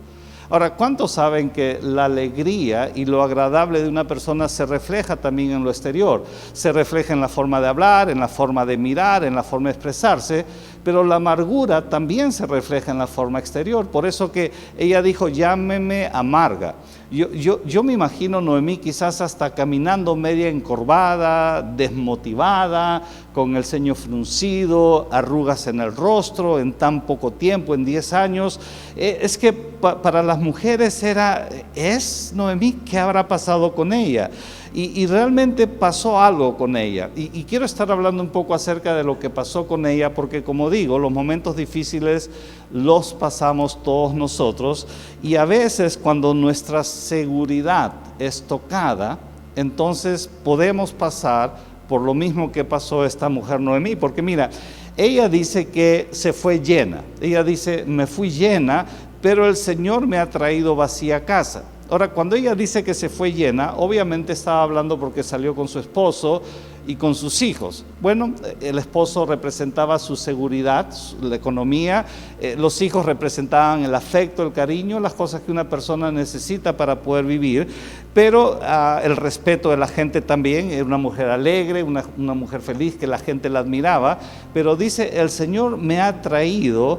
Ahora, 0.48 0.74
¿cuántos 0.74 1.12
saben 1.12 1.50
que 1.50 1.80
la 1.82 2.04
alegría 2.04 2.92
y 2.94 3.04
lo 3.04 3.22
agradable 3.22 3.82
de 3.82 3.88
una 3.88 4.06
persona 4.06 4.48
se 4.48 4.64
refleja 4.64 5.16
también 5.16 5.50
en 5.50 5.64
lo 5.64 5.70
exterior? 5.70 6.24
Se 6.52 6.72
refleja 6.72 7.12
en 7.12 7.20
la 7.20 7.28
forma 7.28 7.60
de 7.60 7.66
hablar, 7.66 8.10
en 8.10 8.20
la 8.20 8.28
forma 8.28 8.64
de 8.64 8.76
mirar, 8.76 9.24
en 9.24 9.34
la 9.34 9.42
forma 9.42 9.70
de 9.70 9.74
expresarse, 9.74 10.44
pero 10.86 11.02
la 11.02 11.16
amargura 11.16 11.88
también 11.88 12.30
se 12.30 12.46
refleja 12.46 12.92
en 12.92 12.98
la 12.98 13.08
forma 13.08 13.40
exterior. 13.40 13.88
Por 13.88 14.06
eso 14.06 14.30
que 14.30 14.52
ella 14.78 15.02
dijo, 15.02 15.26
llámeme 15.26 16.08
amarga. 16.12 16.76
Yo, 17.10 17.32
yo, 17.32 17.64
yo, 17.64 17.82
me 17.82 17.92
imagino 17.92 18.40
Noemí 18.40 18.76
quizás 18.76 19.20
hasta 19.20 19.52
caminando 19.52 20.14
media 20.14 20.48
encorvada, 20.48 21.60
desmotivada, 21.60 23.02
con 23.34 23.56
el 23.56 23.64
ceño 23.64 23.96
fruncido, 23.96 25.08
arrugas 25.10 25.66
en 25.66 25.80
el 25.80 25.94
rostro 25.94 26.60
en 26.60 26.72
tan 26.72 27.00
poco 27.04 27.32
tiempo, 27.32 27.74
en 27.74 27.84
10 27.84 28.12
años. 28.12 28.60
Eh, 28.96 29.18
es 29.22 29.36
que 29.36 29.52
para 29.52 30.22
las 30.22 30.38
mujeres 30.38 31.02
era, 31.02 31.48
¿es 31.74 32.32
Noemí? 32.32 32.74
¿Qué 32.88 32.96
habrá 32.96 33.26
pasado 33.26 33.74
con 33.74 33.92
ella? 33.92 34.30
Y, 34.78 35.06
realmente 35.06 35.66
pasó 35.66 36.20
algo 36.20 36.58
con 36.58 36.76
ella. 36.76 37.08
Y, 37.16 37.44
quiero 37.44 37.64
estar 37.64 37.90
hablando 37.90 38.22
un 38.22 38.28
poco 38.28 38.52
acerca 38.52 38.94
de 38.94 39.04
lo 39.04 39.18
que 39.18 39.30
pasó 39.30 39.66
con 39.66 39.86
ella, 39.86 40.12
porque 40.12 40.44
como 40.44 40.68
digo, 40.68 40.98
los 40.98 41.10
momentos 41.10 41.56
difíciles 41.56 42.28
los 42.70 43.14
pasamos 43.14 43.82
todos 43.82 44.12
nosotros. 44.12 44.86
Y 45.22 45.36
a 45.36 45.46
veces 45.46 45.96
cuando 45.96 46.34
nuestra 46.34 46.84
seguridad 46.84 47.94
es 48.18 48.42
tocada, 48.42 49.18
entonces 49.56 50.28
podemos 50.44 50.92
pasar 50.92 51.56
por 51.88 52.02
lo 52.02 52.12
mismo 52.12 52.52
que 52.52 52.62
pasó 52.62 53.06
esta 53.06 53.30
mujer 53.30 53.60
Noemí. 53.60 53.96
Porque 53.96 54.20
mira, 54.20 54.50
ella 54.94 55.30
dice 55.30 55.68
que 55.68 56.08
se 56.10 56.34
fue 56.34 56.60
llena. 56.60 57.00
Ella 57.22 57.42
dice, 57.42 57.84
me 57.86 58.06
fui 58.06 58.28
llena, 58.28 58.84
pero 59.22 59.48
el 59.48 59.56
Señor 59.56 60.06
me 60.06 60.18
ha 60.18 60.28
traído 60.28 60.76
vacía 60.76 61.16
a 61.16 61.24
casa. 61.24 61.64
Ahora, 61.88 62.08
cuando 62.08 62.34
ella 62.34 62.56
dice 62.56 62.82
que 62.82 62.94
se 62.94 63.08
fue 63.08 63.32
llena, 63.32 63.74
obviamente 63.76 64.32
estaba 64.32 64.62
hablando 64.62 64.98
porque 64.98 65.22
salió 65.22 65.54
con 65.54 65.68
su 65.68 65.78
esposo 65.78 66.42
y 66.84 66.96
con 66.96 67.14
sus 67.14 67.42
hijos. 67.42 67.84
Bueno, 68.00 68.34
el 68.60 68.78
esposo 68.78 69.24
representaba 69.24 69.98
su 70.00 70.16
seguridad, 70.16 70.92
la 71.20 71.36
economía, 71.36 72.04
eh, 72.40 72.56
los 72.58 72.82
hijos 72.82 73.06
representaban 73.06 73.84
el 73.84 73.94
afecto, 73.94 74.42
el 74.42 74.52
cariño, 74.52 74.98
las 74.98 75.14
cosas 75.14 75.42
que 75.42 75.52
una 75.52 75.68
persona 75.68 76.10
necesita 76.10 76.76
para 76.76 77.02
poder 77.02 77.24
vivir, 77.24 77.68
pero 78.12 78.58
ah, 78.62 79.00
el 79.04 79.16
respeto 79.16 79.70
de 79.70 79.76
la 79.76 79.86
gente 79.86 80.20
también, 80.20 80.72
era 80.72 80.84
una 80.84 80.98
mujer 80.98 81.28
alegre, 81.28 81.84
una, 81.84 82.04
una 82.16 82.34
mujer 82.34 82.62
feliz, 82.62 82.96
que 82.96 83.06
la 83.06 83.18
gente 83.18 83.48
la 83.48 83.60
admiraba, 83.60 84.18
pero 84.52 84.74
dice, 84.74 85.20
el 85.20 85.30
Señor 85.30 85.76
me 85.76 86.00
ha 86.00 86.20
traído 86.20 86.98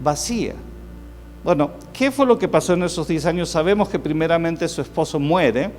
vacía. 0.00 0.54
Bueno, 1.44 1.72
¿qué 1.92 2.12
fue 2.12 2.24
lo 2.24 2.38
que 2.38 2.46
pasó 2.46 2.74
en 2.74 2.84
esos 2.84 3.08
10 3.08 3.26
años? 3.26 3.48
Sabemos 3.48 3.88
que 3.88 3.98
primeramente 3.98 4.68
su 4.68 4.80
esposo 4.80 5.18
muere 5.18 5.72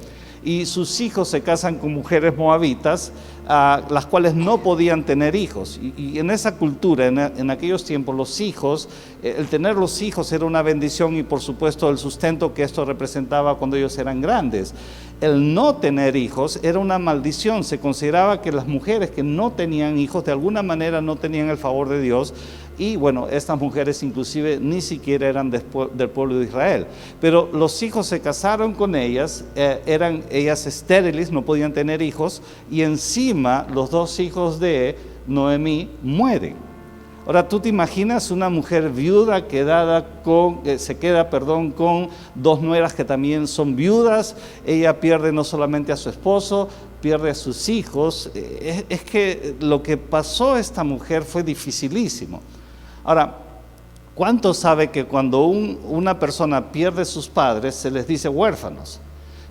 y 0.43 0.65
sus 0.65 1.00
hijos 1.00 1.29
se 1.29 1.41
casan 1.41 1.75
con 1.75 1.93
mujeres 1.93 2.36
moabitas, 2.36 3.13
las 3.48 4.05
cuales 4.05 4.36
no 4.36 4.58
podían 4.58 5.05
tener 5.05 5.36
hijos. 5.36 5.79
Y, 5.82 6.20
en 6.20 6.32
esa 6.32 6.58
cultura, 6.58 7.08
en, 7.08 7.50
aquellos 7.50 7.86
tiempos, 7.86 8.13
los 8.13 8.41
hijos, 8.41 8.89
eh, 9.22 9.36
el 9.38 9.48
tener 9.48 9.75
los 9.75 10.01
hijos 10.01 10.32
era 10.34 10.43
una 10.43 10.62
bendición 10.62 11.15
y 11.15 11.24
por 11.24 11.39
supuesto 11.39 11.89
el 11.89 11.98
sustento 11.98 12.53
que 12.53 12.63
esto 12.63 12.84
representaba 12.84 13.55
cuando 13.55 13.77
ellos 13.77 13.98
eran 13.98 14.22
grandes. 14.22 14.74
El 15.22 15.53
no 15.53 15.75
tener 15.75 16.17
hijos 16.17 16.60
era 16.62 16.79
una 16.79 17.00
maldición. 17.00 17.63
Se 17.63 17.79
consideraba 17.79 18.41
que 18.41 18.51
las 18.51 18.67
mujeres 18.67 19.12
que 19.12 19.24
no 19.24 19.51
tenían 19.51 19.98
hijos 19.98 20.25
de 20.25 20.34
alguna 20.34 20.62
manera 20.62 21.01
no 21.01 21.15
tenían 21.15 21.50
el 21.50 21.58
favor 21.58 21.88
de 21.88 22.01
Dios 22.01 22.34
y 22.77 22.96
bueno, 22.96 23.27
estas 23.30 23.60
mujeres 23.60 24.01
inclusive 24.03 24.60
ni 24.60 24.82
siquiera 24.82 25.27
eran 25.27 25.50
del 25.50 26.10
pueblo 26.10 26.39
de 26.39 26.46
Israel. 26.46 26.88
Pero 27.22 27.50
los 27.53 27.82
hijos 27.84 28.08
se 28.08 28.20
casaron 28.20 28.74
con 28.74 28.96
ellas, 28.96 29.46
eh, 29.56 29.82
eran 29.86 30.24
ellas 30.30 30.65
estériles, 30.65 31.32
no 31.32 31.44
podían 31.44 31.74
tener 31.74 32.01
hijos, 32.01 32.42
y 32.72 32.82
encima 32.82 33.68
los 33.74 33.89
dos 33.89 34.20
hijos 34.20 34.60
de 34.60 34.96
Noemí 35.27 35.89
mueren. 36.01 36.74
Ahora 37.25 37.48
tú 37.48 37.62
te 37.62 37.70
imaginas 37.70 38.32
una 38.32 38.50
mujer 38.50 38.89
viuda 38.89 39.48
quedada 39.48 40.22
con, 40.24 40.60
eh, 40.65 40.77
se 40.77 40.98
queda, 40.98 41.30
perdón, 41.30 41.72
con 41.72 42.10
dos 42.36 42.62
nueras 42.62 42.94
que 42.94 43.06
también 43.06 43.48
son 43.48 43.77
viudas. 43.77 44.36
Ella 44.65 45.00
pierde 45.00 45.32
no 45.32 45.46
solamente 45.46 45.94
a 45.94 45.96
su 45.96 46.10
esposo, 46.10 46.68
pierde 47.01 47.30
a 47.30 47.36
sus 47.36 47.70
hijos. 47.70 48.30
Eh, 48.36 48.84
es 48.89 49.03
que 49.03 49.56
lo 49.62 49.82
que 49.82 49.96
pasó 49.96 50.56
a 50.56 50.60
esta 50.60 50.84
mujer 50.84 51.24
fue 51.24 51.44
dificilísimo. 51.44 52.42
Ahora, 53.04 53.36
¿cuánto 54.16 54.54
sabe 54.54 54.90
que 54.90 55.06
cuando 55.06 55.46
una 55.46 56.20
persona 56.20 56.72
pierde 56.72 57.06
sus 57.06 57.28
padres 57.28 57.76
se 57.76 57.92
les 57.92 58.08
dice 58.08 58.30
huérfanos? 58.30 59.02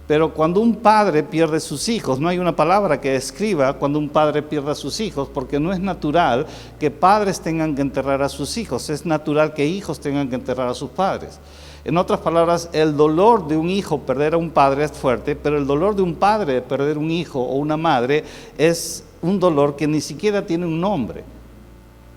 Pero 0.07 0.35
cuando 0.35 0.61
un 0.61 0.77
padre 0.77 1.23
pierde 1.23 1.61
sus 1.61 1.89
hijos, 1.89 2.19
no 2.19 2.29
hay 2.29 2.39
una 2.39 2.57
palabra 2.57 3.01
que 3.01 3.15
escriba 3.15 3.75
cuando 3.75 3.99
un 3.99 4.09
padre 4.09 4.43
pierde 4.43 4.73
a 4.73 4.75
sus 4.75 5.01
hijos, 5.01 5.29
porque 5.33 5.61
no 5.61 5.73
es 5.73 5.81
natural 5.81 6.47
que 6.81 6.91
padres 6.91 7.41
tengan 7.41 7.75
que 7.75 7.83
enterrar 7.83 8.21
a 8.21 8.29
sus 8.29 8.57
hijos, 8.57 8.91
es 8.91 9.07
natural 9.07 9.55
que 9.55 9.65
hijos 9.65 10.01
tengan 10.01 10.29
que 10.29 10.35
enterrar 10.35 10.69
a 10.69 10.75
sus 10.75 10.91
padres. 10.91 11.39
En 11.85 11.97
otras 11.97 12.21
palabras, 12.21 12.69
el 12.73 12.97
dolor 12.97 13.47
de 13.47 13.57
un 13.57 13.71
hijo 13.71 14.01
perder 14.01 14.35
a 14.35 14.39
un 14.39 14.51
padre 14.51 14.85
es 14.85 14.93
fuerte, 14.93 15.37
pero 15.37 15.57
el 15.57 15.67
dolor 15.67 15.95
de 15.95 16.03
un 16.03 16.15
padre 16.15 16.63
perder 16.63 16.99
un 16.99 17.11
hijo 17.11 17.41
o 17.41 17.57
una 17.57 17.77
madre 17.77 18.25
es 18.59 19.05
un 19.21 19.39
dolor 19.39 19.77
que 19.77 19.87
ni 19.87 20.01
siquiera 20.01 20.45
tiene 20.45 20.67
un 20.67 20.81
nombre. 20.81 21.25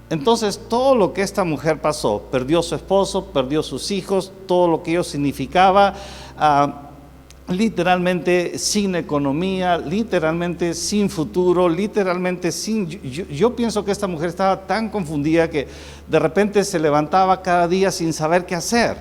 Entonces, 0.09 0.59
todo 0.69 0.95
lo 0.95 1.13
que 1.13 1.24
esta 1.24 1.43
mujer 1.43 1.81
pasó, 1.81 2.21
perdió 2.31 2.62
su 2.62 2.75
esposo, 2.75 3.25
perdió 3.25 3.63
sus 3.63 3.89
hijos, 3.89 4.31
todo 4.47 4.67
lo 4.67 4.83
que 4.83 4.91
ello 4.91 5.03
significaba, 5.03 5.95
ah, 6.38 6.81
literalmente 7.47 8.57
sin 8.59 8.95
economía, 8.95 9.77
literalmente 9.77 10.74
sin 10.75 11.09
futuro, 11.09 11.67
literalmente 11.67 12.51
sin... 12.51 12.88
Yo, 12.88 13.55
pienso 13.55 13.83
que 13.83 13.91
esta 13.91 14.07
mujer 14.07 14.29
estaba 14.29 14.67
tan 14.67 14.89
confundida 14.89 15.50
que 15.50 15.67
de 16.07 16.19
repente 16.19 16.63
se 16.63 16.77
levantaba 16.77 17.41
cada 17.41 17.67
día 17.67 17.91
sin 17.91 18.13
saber 18.13 18.45
qué 18.45 18.55
hacer, 18.55 18.97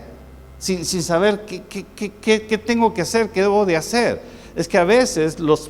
sin, 0.58 0.84
saber 1.02 1.44
qué 1.44 2.62
tengo 2.64 2.94
que 2.94 3.02
hacer, 3.02 3.30
qué 3.30 3.42
debo 3.42 3.66
de 3.66 3.76
hacer 3.76 4.34
es 4.56 4.68
que 4.68 4.78
a 4.78 4.84
veces 4.84 5.40
los, 5.40 5.68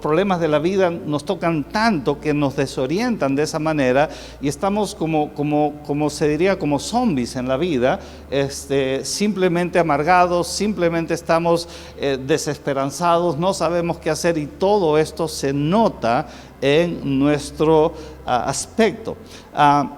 problemas 0.00 0.40
de 0.40 0.48
la 0.48 0.58
vida 0.58 0.90
nos 0.90 1.24
tocan 1.24 1.64
tanto 1.64 2.20
que 2.20 2.34
nos 2.34 2.56
desorientan 2.56 3.36
de 3.36 3.44
esa 3.44 3.60
manera 3.60 4.08
y 4.40 4.48
estamos 4.48 4.94
como, 4.94 5.32
como, 5.34 5.74
como 5.86 6.10
se 6.10 6.26
diría, 6.28 6.58
como 6.58 6.80
zombies 6.80 7.36
en 7.36 7.46
la 7.46 7.56
vida, 7.56 8.00
este, 8.30 9.04
simplemente 9.04 9.78
amargados, 9.78 10.48
simplemente 10.48 11.14
estamos 11.14 11.68
eh, 11.96 12.18
desesperanzados, 12.20 13.38
no 13.38 13.54
sabemos 13.54 13.98
qué 13.98 14.10
hacer 14.10 14.36
y 14.36 14.46
todo 14.46 14.98
esto 14.98 15.28
se 15.28 15.52
nota 15.52 16.26
en 16.60 17.20
nuestro 17.20 17.92
ah, 18.26 18.44
aspecto. 18.46 19.16
Ah, 19.54 19.92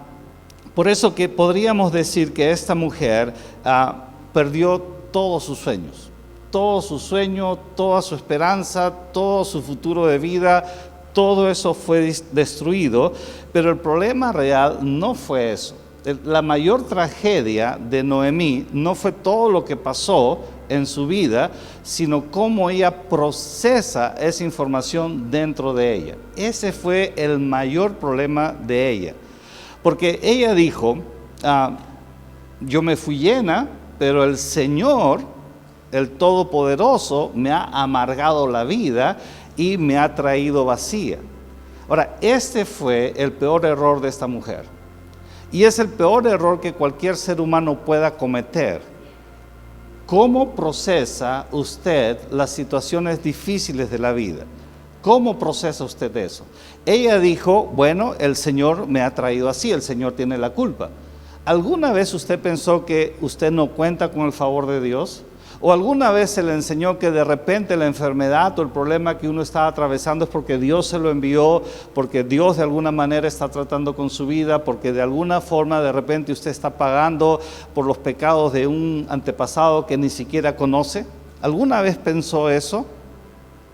por 0.74 0.88
eso 0.88 1.14
que 1.14 1.28
podríamos 1.28 1.90
decir 1.90 2.34
que 2.34 2.50
esta 2.50 2.74
mujer 2.74 3.32
ah, 3.64 4.08
perdió 4.34 4.78
todos 5.10 5.44
sus 5.44 5.58
sueños 5.58 6.09
todo 6.50 6.83
su 6.83 6.99
sueño, 6.99 7.57
toda 7.76 8.02
su 8.02 8.14
esperanza, 8.14 8.92
todo 9.12 9.45
su 9.45 9.62
futuro 9.62 10.07
de 10.07 10.19
vida, 10.19 10.64
todo 11.12 11.50
eso 11.50 11.75
fue 11.75 12.12
destruido, 12.33 13.12
pero 13.52 13.71
el 13.71 13.78
problema 13.78 14.33
real 14.33 14.78
no 14.83 15.14
fue 15.14 15.52
eso. 15.52 15.75
La 16.25 16.40
mayor 16.40 16.87
tragedia 16.87 17.78
de 17.78 18.02
Noemí 18.02 18.66
no 18.73 18.95
fue 18.95 19.12
todo 19.12 19.50
lo 19.50 19.64
que 19.64 19.76
pasó 19.76 20.40
en 20.71 20.87
su 20.87 21.07
vida, 21.07 21.50
sino 21.83 22.30
cómo 22.30 22.71
ella 22.71 23.02
procesa 23.02 24.14
esa 24.19 24.45
información 24.45 25.30
dentro 25.30 25.75
de 25.75 25.95
ella. 25.95 26.14
Ese 26.37 26.73
fue 26.73 27.12
el 27.16 27.38
mayor 27.38 27.97
problema 27.97 28.52
de 28.52 28.90
ella. 28.90 29.14
Porque 29.83 30.21
ella 30.23 30.54
dijo, 30.54 30.99
ah, 31.42 31.76
yo 32.61 32.80
me 32.80 32.97
fui 32.97 33.19
llena, 33.19 33.69
pero 33.99 34.25
el 34.25 34.38
Señor 34.38 35.21
el 35.92 36.11
Todopoderoso 36.11 37.32
me 37.35 37.50
ha 37.50 37.64
amargado 37.64 38.47
la 38.47 38.64
vida 38.64 39.18
y 39.56 39.76
me 39.76 39.99
ha 39.99 40.14
traído 40.14 40.64
vacía. 40.64 41.18
Ahora, 41.88 42.16
este 42.20 42.64
fue 42.64 43.12
el 43.16 43.32
peor 43.32 43.66
error 43.66 44.00
de 44.00 44.09
esta 44.09 44.26
mujer. 44.26 44.64
Y 45.52 45.64
es 45.64 45.78
el 45.80 45.88
peor 45.88 46.26
error 46.26 46.61
que 46.61 46.73
cualquier 46.73 47.16
ser 47.16 47.40
humano 47.40 47.80
pueda 47.85 48.16
cometer. 48.16 48.80
¿Cómo 50.06 50.54
procesa 50.54 51.47
usted 51.50 52.18
las 52.30 52.50
situaciones 52.50 53.23
difíciles 53.23 53.90
de 53.90 53.99
la 53.99 54.12
vida? 54.12 54.44
¿Cómo 55.02 55.38
procesa 55.38 55.85
usted 55.85 56.16
eso? 56.16 56.44
Ella 56.85 57.18
dijo, 57.18 57.64
bueno, 57.75 58.14
el 58.18 58.37
Señor 58.37 58.87
me 58.87 59.02
ha 59.02 59.14
traído 59.14 59.49
así, 59.49 59.73
el 59.73 59.82
Señor 59.82 60.12
tiene 60.12 60.37
la 60.37 60.50
culpa. 60.50 60.90
¿Alguna 61.44 61.92
vez 61.92 62.12
usted 62.12 62.38
pensó 62.38 62.85
que 62.85 63.16
usted 63.20 63.50
no 63.50 63.70
cuenta 63.70 64.11
con 64.11 64.23
el 64.23 64.32
favor 64.32 64.66
de 64.66 64.80
Dios? 64.80 65.25
¿O 65.62 65.74
alguna 65.74 66.10
vez 66.10 66.30
se 66.30 66.42
le 66.42 66.54
enseñó 66.54 66.98
que 66.98 67.10
de 67.10 67.22
repente 67.22 67.76
la 67.76 67.86
enfermedad 67.86 68.58
o 68.58 68.62
el 68.62 68.70
problema 68.70 69.18
que 69.18 69.28
uno 69.28 69.42
está 69.42 69.66
atravesando 69.66 70.24
es 70.24 70.30
porque 70.30 70.56
Dios 70.56 70.86
se 70.86 70.98
lo 70.98 71.10
envió, 71.10 71.62
porque 71.92 72.24
Dios 72.24 72.56
de 72.56 72.62
alguna 72.62 72.90
manera 72.90 73.28
está 73.28 73.46
tratando 73.50 73.94
con 73.94 74.08
su 74.08 74.26
vida, 74.26 74.64
porque 74.64 74.90
de 74.90 75.02
alguna 75.02 75.42
forma 75.42 75.82
de 75.82 75.92
repente 75.92 76.32
usted 76.32 76.50
está 76.50 76.70
pagando 76.70 77.40
por 77.74 77.84
los 77.84 77.98
pecados 77.98 78.54
de 78.54 78.66
un 78.66 79.06
antepasado 79.10 79.84
que 79.84 79.98
ni 79.98 80.08
siquiera 80.08 80.56
conoce? 80.56 81.04
¿Alguna 81.42 81.82
vez 81.82 81.98
pensó 81.98 82.48
eso? 82.48 82.86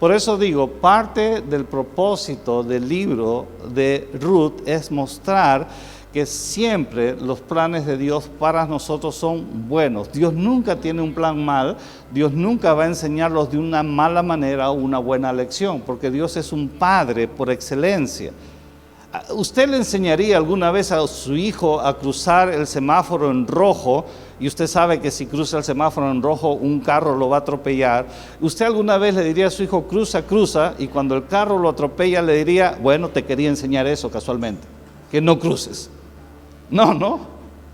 Por 0.01 0.13
eso 0.13 0.37
digo, 0.37 0.69
parte 0.69 1.41
del 1.41 1.67
propósito 1.67 2.65
del 2.65 2.89
libro 2.89 3.47
de 3.73 4.11
Ruth 4.21 4.61
es 4.67 4.91
mostrar 4.91 5.69
que 6.17 6.25
siempre 6.25 7.15
los 7.15 7.43
planes 7.43 7.85
de 7.85 7.99
Dios 7.99 8.31
para 8.39 8.65
nosotros 8.65 9.15
son 9.15 9.69
buenos. 9.69 10.11
Dios 10.11 10.33
nunca 10.33 10.77
tiene 10.77 11.03
un 11.03 11.13
plan 11.13 11.45
mal, 11.45 11.77
Dios 12.11 12.33
nunca 12.33 12.73
va 12.73 12.85
a 12.85 12.87
enseñarlos 12.87 13.51
de 13.51 13.59
una 13.59 13.83
mala 13.83 14.23
manera 14.23 14.71
o 14.71 14.73
una 14.73 14.99
buena 14.99 15.31
lección, 15.31 15.83
porque 15.85 16.11
Dios 16.11 16.39
es 16.39 16.55
un 16.55 16.69
padre 16.71 17.29
por 17.29 17.51
excelencia. 17.51 18.33
¿Usted 19.35 19.69
le 19.69 19.77
enseñaría 19.77 20.39
alguna 20.39 20.71
vez 20.71 20.91
a 20.91 21.07
su 21.07 21.37
hijo 21.37 21.83
a 21.83 21.99
cruzar 21.99 22.49
el 22.49 22.67
semáforo 22.67 23.31
en 23.31 23.47
rojo? 23.47 24.07
Y 24.41 24.47
usted 24.47 24.69
sabe 24.69 25.03
que 25.03 25.11
si 25.11 25.27
cruza 25.27 25.59
el 25.59 25.65
semáforo 25.65 26.11
en 26.11 26.23
rojo 26.23 26.53
un 26.53 26.81
carro 26.81 27.15
lo 27.15 27.29
va 27.29 27.37
a 27.37 27.41
atropellar. 27.41 28.07
¿Usted 28.41 28.65
alguna 28.65 28.97
vez 28.97 29.15
le 29.15 29.23
diría 29.23 29.49
a 29.49 29.51
su 29.51 29.63
hijo, 29.63 29.87
cruza, 29.87 30.23
cruza? 30.23 30.73
Y 30.79 30.87
cuando 30.87 31.15
el 31.15 31.27
carro 31.27 31.59
lo 31.59 31.69
atropella 31.69 32.23
le 32.23 32.43
diría, 32.43 32.79
bueno, 32.81 33.11
te 33.11 33.23
quería 33.23 33.51
enseñar 33.51 33.87
eso 33.87 34.11
casualmente, 34.11 34.67
que 35.11 35.21
no 35.21 35.39
cruces. 35.39 35.91
No, 36.71 36.95
no. 36.95 37.21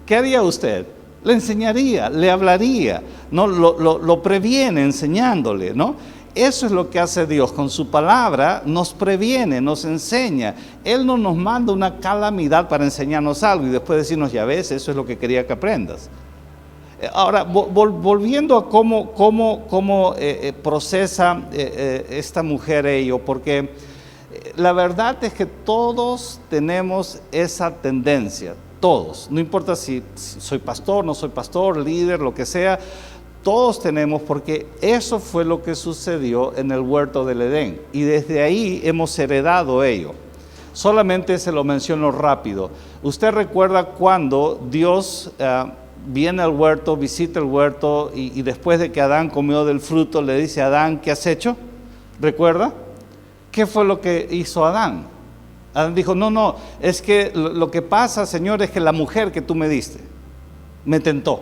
¿Qué 0.07 0.17
haría 0.17 0.43
usted? 0.43 0.87
Le 1.25 1.35
enseñaría, 1.35 2.11
le 2.11 2.31
hablaría, 2.31 3.03
no 3.31 3.47
lo, 3.47 4.23
previene 4.23 4.83
enseñándole, 4.83 5.73
¿no? 5.73 5.95
Eso 6.35 6.67
es 6.67 6.73
lo 6.73 6.91
que 6.91 6.99
hace 6.99 7.27
Dios. 7.27 7.53
Con 7.53 7.71
su 7.71 7.91
palabra 7.91 8.63
nos 8.65 8.93
previene, 8.93 9.61
nos 9.61 9.85
enseña. 9.85 10.55
Él 10.83 11.07
no 11.07 11.17
nos 11.17 11.37
manda 11.37 11.73
una 11.73 11.99
calamidad 12.01 12.69
para 12.69 12.85
enseñarnos 12.85 13.43
algo 13.43 13.67
y 13.67 13.71
después 13.71 13.99
decirnos, 13.99 14.33
ya 14.33 14.45
ves, 14.45 14.73
eso 14.73 14.91
es 14.91 14.97
lo 14.97 15.07
que 15.07 15.19
quería 15.19 15.47
que 15.47 15.53
aprendas. 15.53 16.11
Eh, 17.01 17.09
ahora, 17.13 17.43
volviendo 17.43 18.57
a 18.57 18.69
cómo, 18.69 19.13
cómo, 19.13 19.67
cómo 19.69 20.15
eh, 20.17 20.41
eh, 20.43 20.53
procesa 20.53 21.43
esta 21.53 22.43
mujer 22.43 22.87
ello, 22.87 23.19
porque 23.19 23.71
la 24.57 24.73
verdad 24.73 25.23
es 25.23 25.33
que 25.35 25.47
todos 25.47 26.41
tenemos 26.49 27.21
esa 27.31 27.71
tendencia, 27.71 28.55
todos, 28.83 29.29
no 29.31 29.39
importa 29.39 29.77
si 29.77 30.03
soy 30.17 30.59
pastor, 30.59 31.05
no 31.05 31.15
soy 31.15 31.29
pastor, 31.29 31.77
líder, 31.77 32.19
lo 32.19 32.35
que 32.35 32.45
sea, 32.45 32.81
todos 33.45 33.81
tenemos 33.81 34.23
porque 34.23 34.67
eso 34.81 35.21
fue 35.21 35.45
lo 35.45 35.63
que 35.63 35.77
sucedió 35.77 36.53
en 36.57 36.73
el 36.73 36.81
huerto 36.81 37.25
del 37.25 37.43
Edén 37.43 37.81
y 37.93 38.03
desde 38.03 38.43
ahí 38.43 38.81
hemos 38.83 39.17
heredado 39.21 39.85
ello. 39.85 40.15
Solamente 40.73 41.39
se 41.39 41.53
lo 41.53 41.63
menciono 41.63 42.11
rápido. 42.11 42.71
¿Usted 43.05 43.31
recuerda 43.31 43.85
cuando 43.85 44.61
Dios 44.69 45.31
eh, 45.39 45.65
viene 46.09 46.43
al 46.43 46.51
huerto, 46.51 46.97
visita 46.97 47.39
el 47.39 47.45
huerto 47.45 48.11
y, 48.13 48.37
y 48.37 48.43
después 48.43 48.81
de 48.81 48.91
que 48.91 49.01
Adán 49.01 49.31
comió 49.31 49.65
del 49.65 49.79
fruto 49.79 50.23
le 50.23 50.37
dice 50.37 50.61
a 50.61 50.67
Adán, 50.67 50.99
¿qué 50.99 51.13
has 51.13 51.25
hecho? 51.27 51.57
¿Recuerda? 52.21 52.73
¿Qué 53.53 53.65
fue 53.65 53.85
lo 53.85 54.01
que 54.01 54.27
hizo 54.29 54.65
Adán? 54.65 55.12
Adán 55.75 55.95
dijo, 55.95 56.15
no, 56.15 56.31
no, 56.31 56.57
es 56.81 57.01
que 57.01 57.33
lo 57.35 57.71
que 57.71 57.83
pasa, 57.83 58.27
Señor, 58.27 58.63
es 58.63 58.71
que 58.71 58.81
la 58.81 58.93
mujer 58.93 59.33
que 59.33 59.41
tú 59.41 59.55
me 59.55 59.69
diste 59.69 60.01
me 60.85 61.01
tentó. 61.01 61.41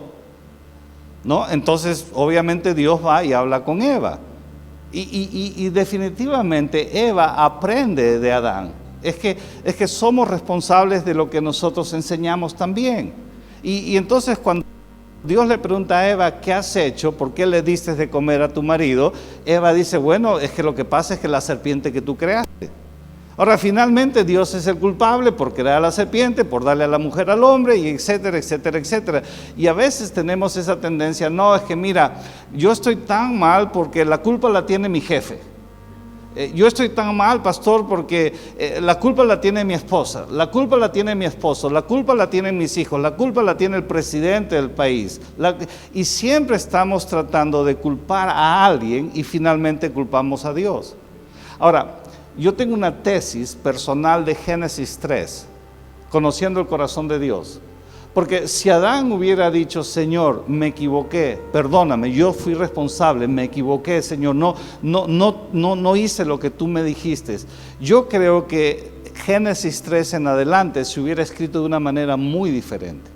¿No? 1.23 1.47
Entonces, 1.49 2.07
obviamente 2.13 2.73
Dios 2.73 3.05
va 3.05 3.23
y 3.23 3.33
habla 3.33 3.63
con 3.63 3.81
Eva. 3.81 4.19
Y, 4.93 5.69
definitivamente 5.69 7.07
Eva 7.07 7.43
aprende 7.43 8.19
de 8.19 8.31
Adán. 8.31 8.73
Es 9.01 9.15
que, 9.15 9.37
es 9.63 9.75
que 9.75 9.87
somos 9.87 10.27
responsables 10.27 11.05
de 11.05 11.13
lo 11.13 11.29
que 11.29 11.41
nosotros 11.41 11.93
enseñamos 11.93 12.55
también. 12.55 13.13
Y, 13.63 13.95
entonces 13.95 14.37
cuando 14.37 14.65
Dios 15.23 15.47
le 15.47 15.57
pregunta 15.57 15.99
a 15.99 16.09
Eva, 16.09 16.41
¿qué 16.41 16.51
has 16.51 16.75
hecho? 16.75 17.15
¿Por 17.15 17.33
qué 17.33 17.45
le 17.45 17.61
diste 17.61 17.95
de 17.95 18.09
comer 18.09 18.41
a 18.41 18.49
tu 18.49 18.63
marido? 18.63 19.13
Eva 19.45 19.73
dice, 19.73 19.97
bueno, 19.97 20.39
es 20.39 20.51
que 20.51 20.63
lo 20.63 20.75
que 20.75 20.83
pasa 20.83 21.13
es 21.13 21.19
que 21.19 21.27
la 21.27 21.41
serpiente 21.41 21.93
que 21.93 22.01
tú 22.01 22.17
creaste. 22.17 22.50
Ahora, 23.37 23.57
finalmente 23.57 24.23
Dios 24.23 24.53
es 24.53 24.67
el 24.67 24.77
culpable 24.77 25.31
por 25.31 25.53
crear 25.53 25.77
a 25.77 25.79
la 25.79 25.91
serpiente, 25.91 26.43
por 26.43 26.63
darle 26.63 26.83
a 26.83 26.87
la 26.87 26.99
mujer 26.99 27.29
al 27.29 27.43
hombre, 27.43 27.77
y 27.77 27.87
etcétera, 27.87 28.37
etcétera, 28.37 28.77
etcétera. 28.77 29.23
Y 29.55 29.67
a 29.67 29.73
veces 29.73 30.11
tenemos 30.11 30.57
esa 30.57 30.79
tendencia, 30.79 31.29
no, 31.29 31.55
es 31.55 31.61
que 31.61 31.75
mira, 31.75 32.15
yo 32.53 32.71
estoy 32.71 32.97
tan 32.97 33.39
mal 33.39 33.71
porque 33.71 34.03
la 34.03 34.17
culpa 34.17 34.49
la 34.49 34.65
tiene 34.65 34.89
mi 34.89 34.99
jefe. 34.99 35.39
Eh, 36.33 36.51
yo 36.55 36.65
estoy 36.65 36.89
tan 36.89 37.15
mal, 37.15 37.41
pastor, 37.41 37.87
porque 37.87 38.33
eh, 38.57 38.79
la 38.81 38.97
culpa 38.99 39.23
la 39.25 39.41
tiene 39.41 39.65
mi 39.65 39.73
esposa, 39.73 40.25
la 40.31 40.47
culpa 40.47 40.77
la 40.77 40.89
tiene 40.89 41.13
mi 41.13 41.25
esposo, 41.25 41.69
la 41.69 41.81
culpa 41.81 42.15
la 42.15 42.29
tienen 42.29 42.57
mis 42.57 42.77
hijos, 42.77 43.01
la 43.01 43.11
culpa 43.11 43.43
la 43.43 43.57
tiene 43.57 43.75
el 43.75 43.83
presidente 43.83 44.55
del 44.55 44.71
país. 44.71 45.19
y 45.93 46.05
siempre 46.05 46.55
estamos 46.55 47.05
tratando 47.05 47.65
de 47.65 47.75
culpar 47.75 48.29
a 48.29 48.65
alguien 48.65 49.11
y 49.13 49.23
finalmente 49.23 49.91
culpamos 49.91 50.45
a 50.45 50.53
Dios. 50.53 50.95
Ahora, 51.59 52.00
yo 52.37 52.53
tengo 52.53 52.73
una 52.73 53.03
tesis 53.03 53.55
personal 53.55 54.23
de 54.23 54.35
Génesis 54.35 54.97
3, 55.01 55.45
conociendo 56.09 56.59
el 56.59 56.67
corazón 56.67 57.07
de 57.07 57.19
Dios. 57.19 57.59
Porque 58.13 58.47
si 58.47 58.69
Adán 58.69 59.11
hubiera 59.11 59.49
dicho, 59.51 59.83
Señor, 59.83 60.43
me 60.47 60.67
equivoqué, 60.67 61.39
perdóname, 61.53 62.11
yo 62.11 62.33
fui 62.33 62.53
responsable, 62.53 63.27
me 63.27 63.45
equivoqué, 63.45 64.01
Señor, 64.01 64.35
no, 64.35 64.55
no, 64.81 65.07
no, 65.07 65.47
no, 65.53 65.75
no 65.77 65.95
hice 65.95 66.25
lo 66.25 66.37
que 66.37 66.49
tú 66.49 66.67
me 66.67 66.83
dijiste. 66.83 67.37
Yo 67.79 68.09
creo 68.09 68.47
que 68.47 68.91
Génesis 69.25 69.81
3 69.81 70.15
en 70.15 70.27
adelante 70.27 70.83
se 70.83 70.99
hubiera 70.99 71.23
escrito 71.23 71.61
de 71.61 71.65
una 71.67 71.79
manera 71.79 72.17
muy 72.17 72.51
diferente. 72.51 73.09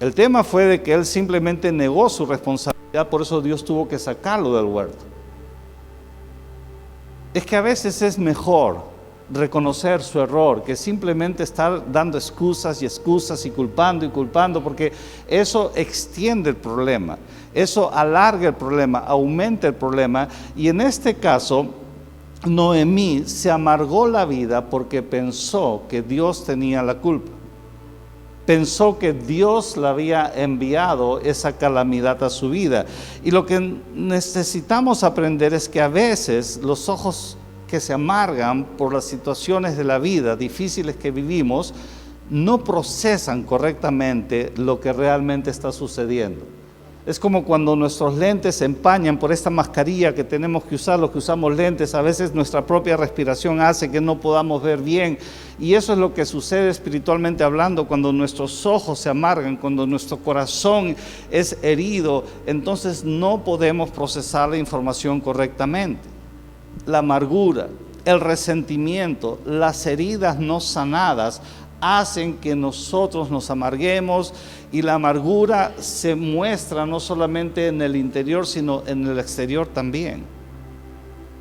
El 0.00 0.12
tema 0.12 0.42
fue 0.42 0.64
de 0.64 0.82
que 0.82 0.92
él 0.92 1.06
simplemente 1.06 1.70
negó 1.70 2.08
su 2.08 2.26
responsabilidad, 2.26 3.08
por 3.08 3.22
eso 3.22 3.40
Dios 3.40 3.64
tuvo 3.64 3.86
que 3.86 3.98
sacarlo 3.98 4.56
del 4.56 4.66
huerto 4.66 5.13
es 7.34 7.44
que 7.44 7.56
a 7.56 7.60
veces 7.60 8.00
es 8.00 8.16
mejor 8.16 8.94
reconocer 9.30 10.02
su 10.02 10.20
error 10.20 10.62
que 10.62 10.76
simplemente 10.76 11.42
estar 11.42 11.90
dando 11.90 12.16
excusas 12.16 12.80
y 12.80 12.84
excusas 12.84 13.44
y 13.44 13.50
culpando 13.50 14.04
y 14.04 14.10
culpando, 14.10 14.62
porque 14.62 14.92
eso 15.26 15.72
extiende 15.74 16.50
el 16.50 16.56
problema, 16.56 17.18
eso 17.52 17.92
alarga 17.92 18.48
el 18.48 18.54
problema, 18.54 19.00
aumenta 19.00 19.66
el 19.66 19.74
problema. 19.74 20.28
Y 20.54 20.68
en 20.68 20.80
este 20.80 21.14
caso, 21.14 21.66
Noemí 22.46 23.24
se 23.26 23.50
amargó 23.50 24.06
la 24.06 24.24
vida 24.26 24.68
porque 24.68 25.02
pensó 25.02 25.82
que 25.88 26.02
Dios 26.02 26.44
tenía 26.44 26.82
la 26.82 26.98
culpa. 26.98 27.32
Pensó 28.46 28.98
que 28.98 29.12
Dios 29.12 29.76
le 29.76 29.86
había 29.86 30.32
enviado 30.34 31.20
esa 31.20 31.56
calamidad 31.56 32.22
a 32.22 32.30
su 32.30 32.50
vida. 32.50 32.84
Y 33.24 33.30
lo 33.30 33.46
que 33.46 33.58
necesitamos 33.94 35.02
aprender 35.02 35.54
es 35.54 35.68
que 35.68 35.80
a 35.80 35.88
veces 35.88 36.60
los 36.62 36.88
ojos 36.88 37.38
que 37.66 37.80
se 37.80 37.92
amargan 37.92 38.64
por 38.76 38.92
las 38.92 39.04
situaciones 39.04 39.76
de 39.76 39.84
la 39.84 39.98
vida 39.98 40.36
difíciles 40.36 40.96
que 40.96 41.10
vivimos 41.10 41.74
no 42.30 42.62
procesan 42.62 43.42
correctamente 43.42 44.52
lo 44.56 44.80
que 44.80 44.92
realmente 44.92 45.50
está 45.50 45.72
sucediendo. 45.72 46.53
Es 47.06 47.20
como 47.20 47.44
cuando 47.44 47.76
nuestros 47.76 48.16
lentes 48.16 48.56
se 48.56 48.64
empañan 48.64 49.18
por 49.18 49.30
esta 49.30 49.50
mascarilla 49.50 50.14
que 50.14 50.24
tenemos 50.24 50.64
que 50.64 50.76
usar, 50.76 50.98
los 50.98 51.10
que 51.10 51.18
usamos 51.18 51.54
lentes, 51.54 51.94
a 51.94 52.00
veces 52.00 52.34
nuestra 52.34 52.64
propia 52.64 52.96
respiración 52.96 53.60
hace 53.60 53.90
que 53.90 54.00
no 54.00 54.20
podamos 54.20 54.62
ver 54.62 54.80
bien. 54.80 55.18
Y 55.58 55.74
eso 55.74 55.92
es 55.92 55.98
lo 55.98 56.14
que 56.14 56.24
sucede 56.24 56.70
espiritualmente 56.70 57.44
hablando 57.44 57.86
cuando 57.86 58.10
nuestros 58.10 58.64
ojos 58.64 59.00
se 59.00 59.10
amargan, 59.10 59.58
cuando 59.58 59.86
nuestro 59.86 60.16
corazón 60.16 60.96
es 61.30 61.58
herido, 61.62 62.24
entonces 62.46 63.04
no 63.04 63.44
podemos 63.44 63.90
procesar 63.90 64.48
la 64.48 64.56
información 64.56 65.20
correctamente. 65.20 66.08
La 66.86 66.98
amargura, 66.98 67.68
el 68.06 68.20
resentimiento, 68.20 69.40
las 69.44 69.86
heridas 69.86 70.38
no 70.38 70.58
sanadas 70.58 71.42
hacen 71.84 72.38
que 72.38 72.56
nosotros 72.56 73.30
nos 73.30 73.50
amarguemos 73.50 74.32
y 74.72 74.80
la 74.80 74.94
amargura 74.94 75.74
se 75.78 76.14
muestra 76.14 76.86
no 76.86 76.98
solamente 76.98 77.66
en 77.66 77.82
el 77.82 77.94
interior, 77.94 78.46
sino 78.46 78.82
en 78.86 79.06
el 79.06 79.18
exterior 79.18 79.66
también. 79.66 80.24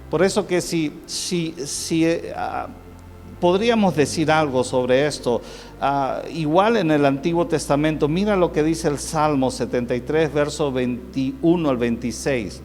Por 0.10 0.22
eso 0.22 0.46
que 0.46 0.60
si, 0.60 0.92
si, 1.06 1.56
si 1.66 2.06
ah, 2.36 2.68
podríamos 3.40 3.96
decir 3.96 4.30
algo 4.30 4.66
sobre 4.66 5.08
esto, 5.08 5.42
ah, 5.80 6.22
igual 6.30 6.76
en 6.76 6.92
el 6.92 7.06
Antiguo 7.06 7.48
Testamento, 7.48 8.10
mira 8.10 8.36
lo 8.36 8.52
que 8.52 8.64
dice 8.64 8.90
el 8.90 9.00
Salmo 9.00 9.50
73, 9.50 10.34
verso 10.34 10.74
21 10.74 11.70
al 11.70 11.78
26. 11.78 12.62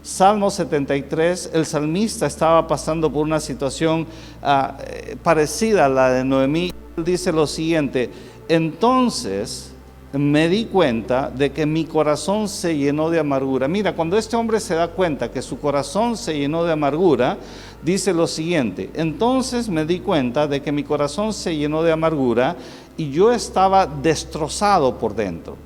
Salmo 0.00 0.52
73, 0.52 1.50
el 1.52 1.66
salmista 1.66 2.26
estaba 2.26 2.68
pasando 2.68 3.12
por 3.12 3.24
una 3.24 3.40
situación 3.40 4.06
ah, 4.40 4.78
eh, 4.86 5.16
parecida 5.20 5.86
a 5.86 5.88
la 5.88 6.10
de 6.10 6.24
Noemí 6.24 6.75
dice 7.04 7.32
lo 7.32 7.46
siguiente, 7.46 8.10
entonces 8.48 9.72
me 10.12 10.48
di 10.48 10.64
cuenta 10.66 11.30
de 11.30 11.52
que 11.52 11.66
mi 11.66 11.84
corazón 11.84 12.48
se 12.48 12.76
llenó 12.76 13.10
de 13.10 13.18
amargura. 13.18 13.68
Mira, 13.68 13.94
cuando 13.94 14.16
este 14.16 14.36
hombre 14.36 14.60
se 14.60 14.74
da 14.74 14.88
cuenta 14.88 15.30
que 15.30 15.42
su 15.42 15.58
corazón 15.58 16.16
se 16.16 16.38
llenó 16.38 16.64
de 16.64 16.72
amargura, 16.72 17.38
dice 17.82 18.14
lo 18.14 18.26
siguiente, 18.26 18.90
entonces 18.94 19.68
me 19.68 19.84
di 19.84 20.00
cuenta 20.00 20.46
de 20.46 20.62
que 20.62 20.72
mi 20.72 20.84
corazón 20.84 21.32
se 21.32 21.56
llenó 21.56 21.82
de 21.82 21.92
amargura 21.92 22.56
y 22.96 23.10
yo 23.10 23.30
estaba 23.30 23.86
destrozado 23.86 24.98
por 24.98 25.14
dentro. 25.14 25.56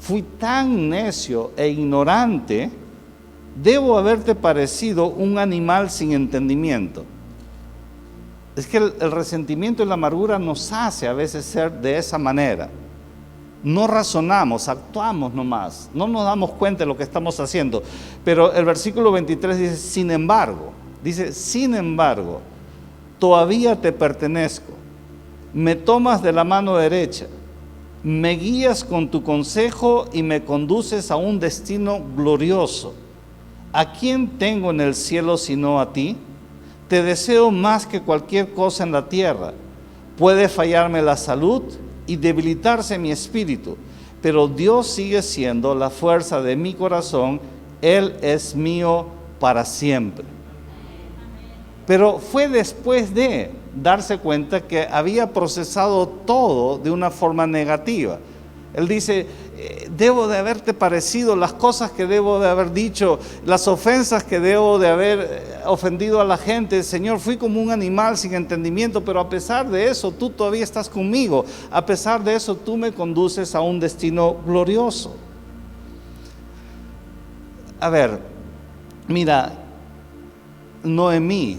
Fui 0.00 0.22
tan 0.22 0.88
necio 0.88 1.52
e 1.56 1.68
ignorante, 1.68 2.70
debo 3.62 3.96
haberte 3.96 4.34
parecido 4.34 5.06
un 5.06 5.38
animal 5.38 5.90
sin 5.90 6.12
entendimiento. 6.12 7.04
Es 8.56 8.66
que 8.66 8.76
el, 8.76 9.10
resentimiento 9.10 9.82
y 9.82 9.86
la 9.86 9.94
amargura 9.94 10.38
nos 10.38 10.72
hace 10.72 11.08
a 11.08 11.12
veces 11.12 11.44
ser 11.44 11.72
de 11.72 11.98
esa 11.98 12.18
manera. 12.18 12.68
No 13.62 13.86
razonamos, 13.86 14.68
actuamos 14.68 15.32
nomás, 15.32 15.90
no 15.94 16.06
nos 16.06 16.24
damos 16.24 16.50
cuenta 16.50 16.80
de 16.80 16.86
lo 16.86 16.96
que 16.96 17.02
estamos 17.02 17.40
haciendo. 17.40 17.82
Pero 18.24 18.52
el 18.52 18.64
versículo 18.64 19.10
23 19.10 19.58
dice, 19.58 19.76
sin 19.76 20.10
embargo, 20.10 20.72
dice, 21.02 21.32
sin 21.32 21.74
embargo, 21.74 22.40
todavía 23.18 23.80
te 23.80 23.90
pertenezco, 23.90 24.72
me 25.54 25.74
tomas 25.74 26.22
de 26.22 26.32
la 26.32 26.44
mano 26.44 26.76
derecha, 26.76 27.26
me 28.02 28.32
guías 28.32 28.84
con 28.84 29.10
tu 29.10 29.22
consejo 29.22 30.06
y 30.12 30.22
me 30.22 30.44
conduces 30.44 31.10
a 31.10 31.16
un 31.16 31.40
destino 31.40 32.02
glorioso. 32.14 32.94
¿A 33.72 33.92
quién 33.92 34.38
tengo 34.38 34.70
en 34.70 34.80
el 34.82 34.94
cielo 34.94 35.38
sino 35.38 35.80
a 35.80 35.92
ti? 35.92 36.16
Te 36.88 37.02
deseo 37.02 37.50
más 37.50 37.86
que 37.86 38.02
cualquier 38.02 38.52
cosa 38.52 38.84
en 38.84 38.92
la 38.92 39.08
tierra. 39.08 39.52
Puede 40.18 40.48
fallarme 40.48 41.02
la 41.02 41.16
salud 41.16 41.62
y 42.06 42.16
debilitarse 42.16 42.98
mi 42.98 43.10
espíritu, 43.10 43.76
pero 44.20 44.46
Dios 44.48 44.86
sigue 44.88 45.22
siendo 45.22 45.74
la 45.74 45.90
fuerza 45.90 46.40
de 46.40 46.56
mi 46.56 46.74
corazón. 46.74 47.40
Él 47.80 48.14
es 48.22 48.54
mío 48.54 49.06
para 49.40 49.64
siempre. 49.64 50.24
Pero 51.86 52.18
fue 52.18 52.48
después 52.48 53.14
de 53.14 53.50
darse 53.74 54.18
cuenta 54.18 54.60
que 54.60 54.86
había 54.90 55.32
procesado 55.32 56.06
todo 56.06 56.78
de 56.78 56.90
una 56.90 57.10
forma 57.10 57.46
negativa. 57.46 58.18
Él 58.72 58.88
dice, 58.88 59.26
debo 59.90 60.28
de 60.28 60.38
haberte 60.38 60.74
parecido, 60.74 61.36
las 61.36 61.52
cosas 61.52 61.90
que 61.90 62.06
debo 62.06 62.40
de 62.40 62.48
haber 62.48 62.72
dicho, 62.72 63.18
las 63.44 63.68
ofensas 63.68 64.24
que 64.24 64.40
debo 64.40 64.78
de 64.78 64.88
haber 64.88 65.20
eh, 65.20 65.42
ofendido 65.66 66.20
a 66.20 66.24
la 66.24 66.36
gente. 66.36 66.82
Señor, 66.82 67.20
fui 67.20 67.36
como 67.36 67.60
un 67.60 67.70
animal 67.70 68.16
sin 68.16 68.34
entendimiento, 68.34 69.04
pero 69.04 69.20
a 69.20 69.28
pesar 69.28 69.68
de 69.68 69.88
eso, 69.88 70.12
tú 70.12 70.30
todavía 70.30 70.64
estás 70.64 70.88
conmigo. 70.88 71.44
A 71.70 71.84
pesar 71.84 72.22
de 72.24 72.34
eso, 72.34 72.54
tú 72.56 72.76
me 72.76 72.92
conduces 72.92 73.54
a 73.54 73.60
un 73.60 73.78
destino 73.80 74.36
glorioso. 74.46 75.14
A 77.80 77.88
ver, 77.88 78.18
mira, 79.08 79.52
Noemí 80.82 81.58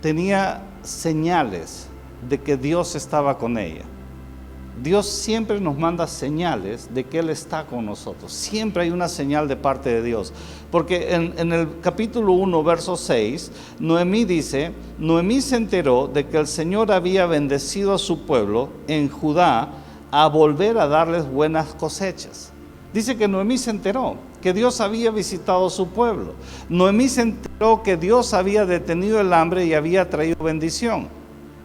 tenía 0.00 0.62
señales 0.82 1.86
de 2.28 2.40
que 2.40 2.56
Dios 2.56 2.94
estaba 2.94 3.38
con 3.38 3.58
ella. 3.58 3.84
Dios 4.80 5.06
siempre 5.06 5.60
nos 5.60 5.76
manda 5.76 6.06
señales 6.06 6.88
de 6.94 7.04
que 7.04 7.18
Él 7.18 7.28
está 7.30 7.66
con 7.66 7.84
nosotros. 7.84 8.32
Siempre 8.32 8.84
hay 8.84 8.90
una 8.90 9.08
señal 9.08 9.46
de 9.46 9.56
parte 9.56 9.90
de 9.90 10.02
Dios. 10.02 10.32
Porque 10.70 11.14
en, 11.14 11.52
el 11.52 11.80
capítulo 11.80 12.32
1, 12.32 12.62
verso 12.64 12.96
6, 12.96 13.52
Noemí 13.80 14.24
dice, 14.24 14.72
Noemí 14.98 15.42
se 15.42 15.56
enteró 15.56 16.08
de 16.08 16.26
que 16.26 16.38
el 16.38 16.46
Señor 16.46 16.90
había 16.90 17.26
bendecido 17.26 17.92
a 17.92 17.98
su 17.98 18.24
pueblo 18.24 18.70
en 18.88 19.08
Judá 19.08 19.68
a 20.10 20.28
volver 20.28 20.78
a 20.78 20.86
darles 20.86 21.30
buenas 21.30 21.74
cosechas. 21.74 22.52
Dice 22.94 23.16
que 23.16 23.28
Noemí 23.28 23.58
se 23.58 23.70
enteró 23.70 24.16
que 24.40 24.52
Dios 24.52 24.80
había 24.80 25.10
visitado 25.10 25.68
su 25.70 25.88
pueblo. 25.88 26.34
Noemí 26.68 27.08
se 27.08 27.22
enteró 27.22 27.82
que 27.82 27.96
Dios 27.96 28.34
había 28.34 28.66
detenido 28.66 29.20
el 29.20 29.32
hambre 29.32 29.66
y 29.66 29.74
había 29.74 30.08
traído 30.08 30.42
bendición 30.42 31.21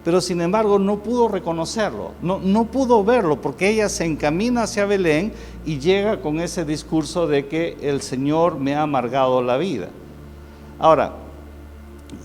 pero 0.08 0.22
sin 0.22 0.40
embargo 0.40 0.78
no 0.78 1.00
pudo 1.00 1.28
reconocerlo, 1.28 2.12
no, 2.22 2.38
no 2.38 2.64
pudo 2.64 3.04
verlo, 3.04 3.42
porque 3.42 3.68
ella 3.68 3.90
se 3.90 4.06
encamina 4.06 4.62
hacia 4.62 4.86
Belén 4.86 5.34
y 5.66 5.80
llega 5.80 6.22
con 6.22 6.40
ese 6.40 6.64
discurso 6.64 7.26
de 7.26 7.46
que 7.46 7.76
el 7.82 8.00
Señor 8.00 8.58
me 8.58 8.74
ha 8.74 8.80
amargado 8.80 9.42
la 9.42 9.58
vida. 9.58 9.90
Ahora, 10.78 11.12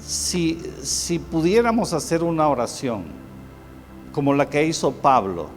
si, 0.02 0.62
si 0.82 1.20
pudiéramos 1.20 1.92
hacer 1.92 2.24
una 2.24 2.48
oración 2.48 3.04
como 4.14 4.34
la 4.34 4.50
que 4.50 4.66
hizo 4.66 4.94
Pablo, 4.94 5.48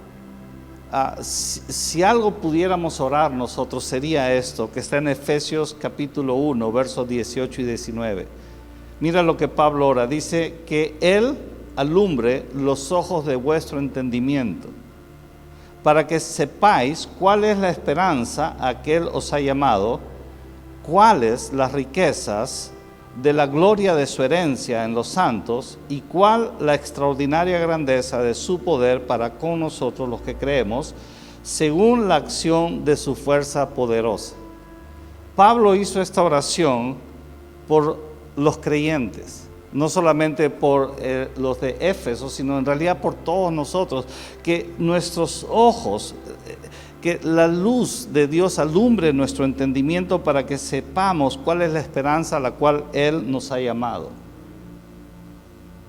ah, 0.91 1.19
si, 1.21 1.61
si, 1.69 2.03
algo 2.03 2.33
pudiéramos 2.33 2.99
orar 2.99 3.31
nosotros 3.31 3.85
sería 3.85 4.35
esto, 4.35 4.69
que 4.73 4.81
está 4.81 4.97
en 4.97 5.07
Efesios 5.07 5.77
capítulo 5.79 6.35
1, 6.35 6.73
versos 6.73 7.09
18 7.09 7.61
y 7.61 7.65
19. 7.67 8.27
Mira 8.99 9.23
lo 9.23 9.37
que 9.37 9.47
Pablo 9.47 9.87
ora, 9.87 10.09
dice 10.09 10.62
que 10.67 10.97
Él 11.01 11.55
alumbre 11.77 12.47
los 12.55 12.91
ojos 12.91 13.27
de 13.27 13.37
vuestro 13.37 13.79
entendimiento, 13.79 14.69
para 15.83 16.07
que 16.07 16.19
sepáis 16.19 17.09
cuál 17.19 17.45
es 17.45 17.59
la 17.59 17.71
esperanza 17.71 18.57
a 18.59 18.83
que 18.83 18.97
Él 18.97 19.09
os 19.12 19.33
ha 19.33 19.41
llamado, 19.41 20.01
cuáles 20.83 21.53
las 21.53 21.73
riquezas 21.73 22.73
de 23.23 23.33
la 23.33 23.47
gloria 23.47 23.95
de 23.95 24.07
su 24.07 24.23
herencia 24.23 24.85
en 24.85 24.95
los 24.95 25.09
santos 25.09 25.79
y 25.89 26.01
cuál 26.01 26.53
la 26.61 26.75
extraordinaria 26.75 27.59
grandeza 27.59 28.21
de 28.23 28.35
su 28.35 28.59
poder 28.59 29.07
para 29.07 29.35
con 29.35 29.61
nosotros 29.61 30.09
los 30.09 30.21
que 30.23 30.35
creemos, 30.35 30.95
según 31.43 32.09
la 32.09 32.17
acción 32.17 32.85
de 32.85 32.97
su 32.97 33.15
fuerza 33.15 33.71
poderosa. 33.71 34.35
Pablo 35.35 35.75
hizo 35.75 36.01
esta 36.01 36.23
oración 36.23 36.97
por 37.69 37.99
los 38.37 38.59
creyentes 38.59 39.46
no 39.77 39.91
solamente 39.91 40.49
por 40.49 40.97
eh, 41.01 41.29
los 41.37 41.61
de 41.61 41.77
Éfeso, 41.81 42.31
sino 42.31 42.59
en 42.59 42.65
realidad 42.65 42.99
por 42.99 43.12
todos 43.12 43.53
nosotros, 43.53 44.07
que 44.43 44.71
nuestros 44.79 45.47
ojos, 45.51 46.15
eh, 46.47 46.57
que 47.03 47.21
la 47.23 47.47
luz 47.47 48.09
de 48.11 48.27
Dios 48.27 48.59
alumbre 48.59 49.12
nuestro 49.12 49.45
entendimiento 49.45 50.25
para 50.25 50.47
que 50.47 50.57
sepamos 50.57 51.37
cuál 51.37 51.61
es 51.61 51.75
la 51.75 51.81
esperanza 51.81 52.39
a 52.39 52.41
la 52.41 52.53
cual 52.53 52.85
Él 52.95 53.31
nos 53.31 53.53
ha 53.53 53.61
llamado. 53.61 54.09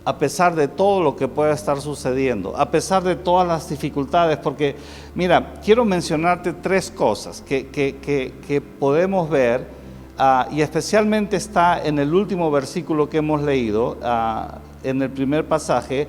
A 0.03 0.17
pesar 0.17 0.53
de 0.53 0.67
todo 0.67 1.01
lo 1.01 1.15
que 1.15 1.29
pueda 1.29 1.53
estar 1.53 1.79
sucediendo, 1.79 2.57
a 2.57 2.69
pesar 2.69 3.03
de 3.03 3.15
todas 3.15 3.47
las 3.47 3.69
dificultades, 3.69 4.37
porque 4.37 4.75
mira, 5.15 5.53
quiero 5.63 5.85
mencionarte 5.85 6.51
tres 6.51 6.91
cosas 6.91 7.41
que, 7.41 7.67
que 7.67 8.61
podemos 8.79 9.29
ver 9.29 9.76
Ah, 10.19 10.47
y 10.51 10.61
especialmente 10.61 11.37
está 11.37 11.85
en 11.85 11.99
el 11.99 12.11
último 12.11 12.49
versículo 12.49 13.07
que 13.07 13.17
hemos 13.17 13.43
leído, 13.43 13.97
ah, 14.01 14.57
en 14.81 14.99
el 15.03 15.11
primer 15.11 15.45
pasaje, 15.45 16.07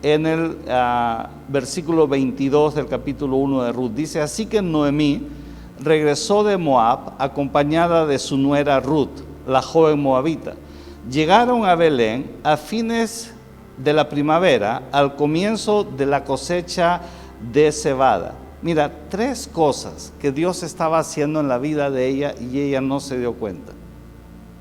en 0.00 0.26
el 0.26 0.58
ah, 0.68 1.28
versículo 1.48 2.06
22 2.06 2.76
del 2.76 2.86
capítulo 2.86 3.36
1 3.38 3.64
de 3.64 3.72
Ruth. 3.72 3.90
Dice, 3.90 4.20
así 4.20 4.46
que 4.46 4.62
Noemí 4.62 5.26
regresó 5.80 6.44
de 6.44 6.56
Moab 6.56 7.14
acompañada 7.18 8.06
de 8.06 8.20
su 8.20 8.36
nuera 8.36 8.78
Ruth, 8.78 9.22
la 9.44 9.60
joven 9.60 9.98
moabita. 9.98 10.54
Llegaron 11.10 11.64
a 11.64 11.74
Belén 11.74 12.30
a 12.44 12.56
fines 12.56 13.34
de 13.76 13.92
la 13.92 14.08
primavera, 14.08 14.82
al 14.92 15.16
comienzo 15.16 15.82
de 15.82 16.06
la 16.06 16.22
cosecha 16.22 17.00
de 17.52 17.72
cebada. 17.72 18.34
Mira, 18.60 18.90
tres 19.08 19.48
cosas 19.52 20.12
que 20.20 20.32
Dios 20.32 20.64
estaba 20.64 20.98
haciendo 20.98 21.40
en 21.40 21.48
la 21.48 21.58
vida 21.58 21.90
de 21.90 22.08
ella 22.08 22.34
y 22.40 22.58
ella 22.60 22.80
no 22.80 22.98
se 22.98 23.18
dio 23.18 23.34
cuenta. 23.34 23.72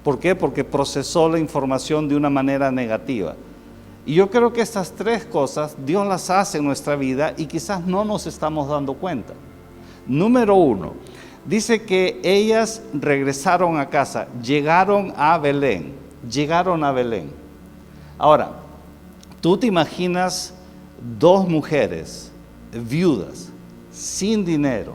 ¿Por 0.03 0.19
qué? 0.19 0.35
Porque 0.35 0.63
procesó 0.63 1.27
la 1.29 1.39
información 1.39 2.07
de 2.07 2.15
una 2.15 2.29
manera 2.29 2.71
negativa. 2.71 3.35
Y 4.05 4.13
yo 4.13 4.29
creo 4.29 4.53
que 4.53 4.61
estas 4.61 4.91
tres 4.91 5.25
cosas 5.25 5.75
Dios 5.83 6.07
las 6.07 6.29
hace 6.29 6.59
en 6.59 6.65
nuestra 6.65 6.95
vida 6.95 7.33
y 7.37 7.47
quizás 7.47 7.85
no 7.85 8.05
nos 8.05 8.27
estamos 8.27 8.69
dando 8.69 8.93
cuenta. 8.93 9.33
Número 10.05 10.55
uno, 10.55 10.93
dice 11.43 11.83
que 11.83 12.21
ellas 12.23 12.83
regresaron 12.93 13.79
a 13.79 13.89
casa, 13.89 14.27
llegaron 14.41 15.11
a 15.17 15.37
Belén, 15.39 15.93
llegaron 16.29 16.83
a 16.83 16.91
Belén. 16.91 17.31
Ahora, 18.17 18.51
tú 19.41 19.57
te 19.57 19.67
imaginas 19.67 20.53
dos 21.19 21.49
mujeres 21.49 22.31
viudas 22.71 23.51
sin 23.97 24.45
dinero, 24.45 24.93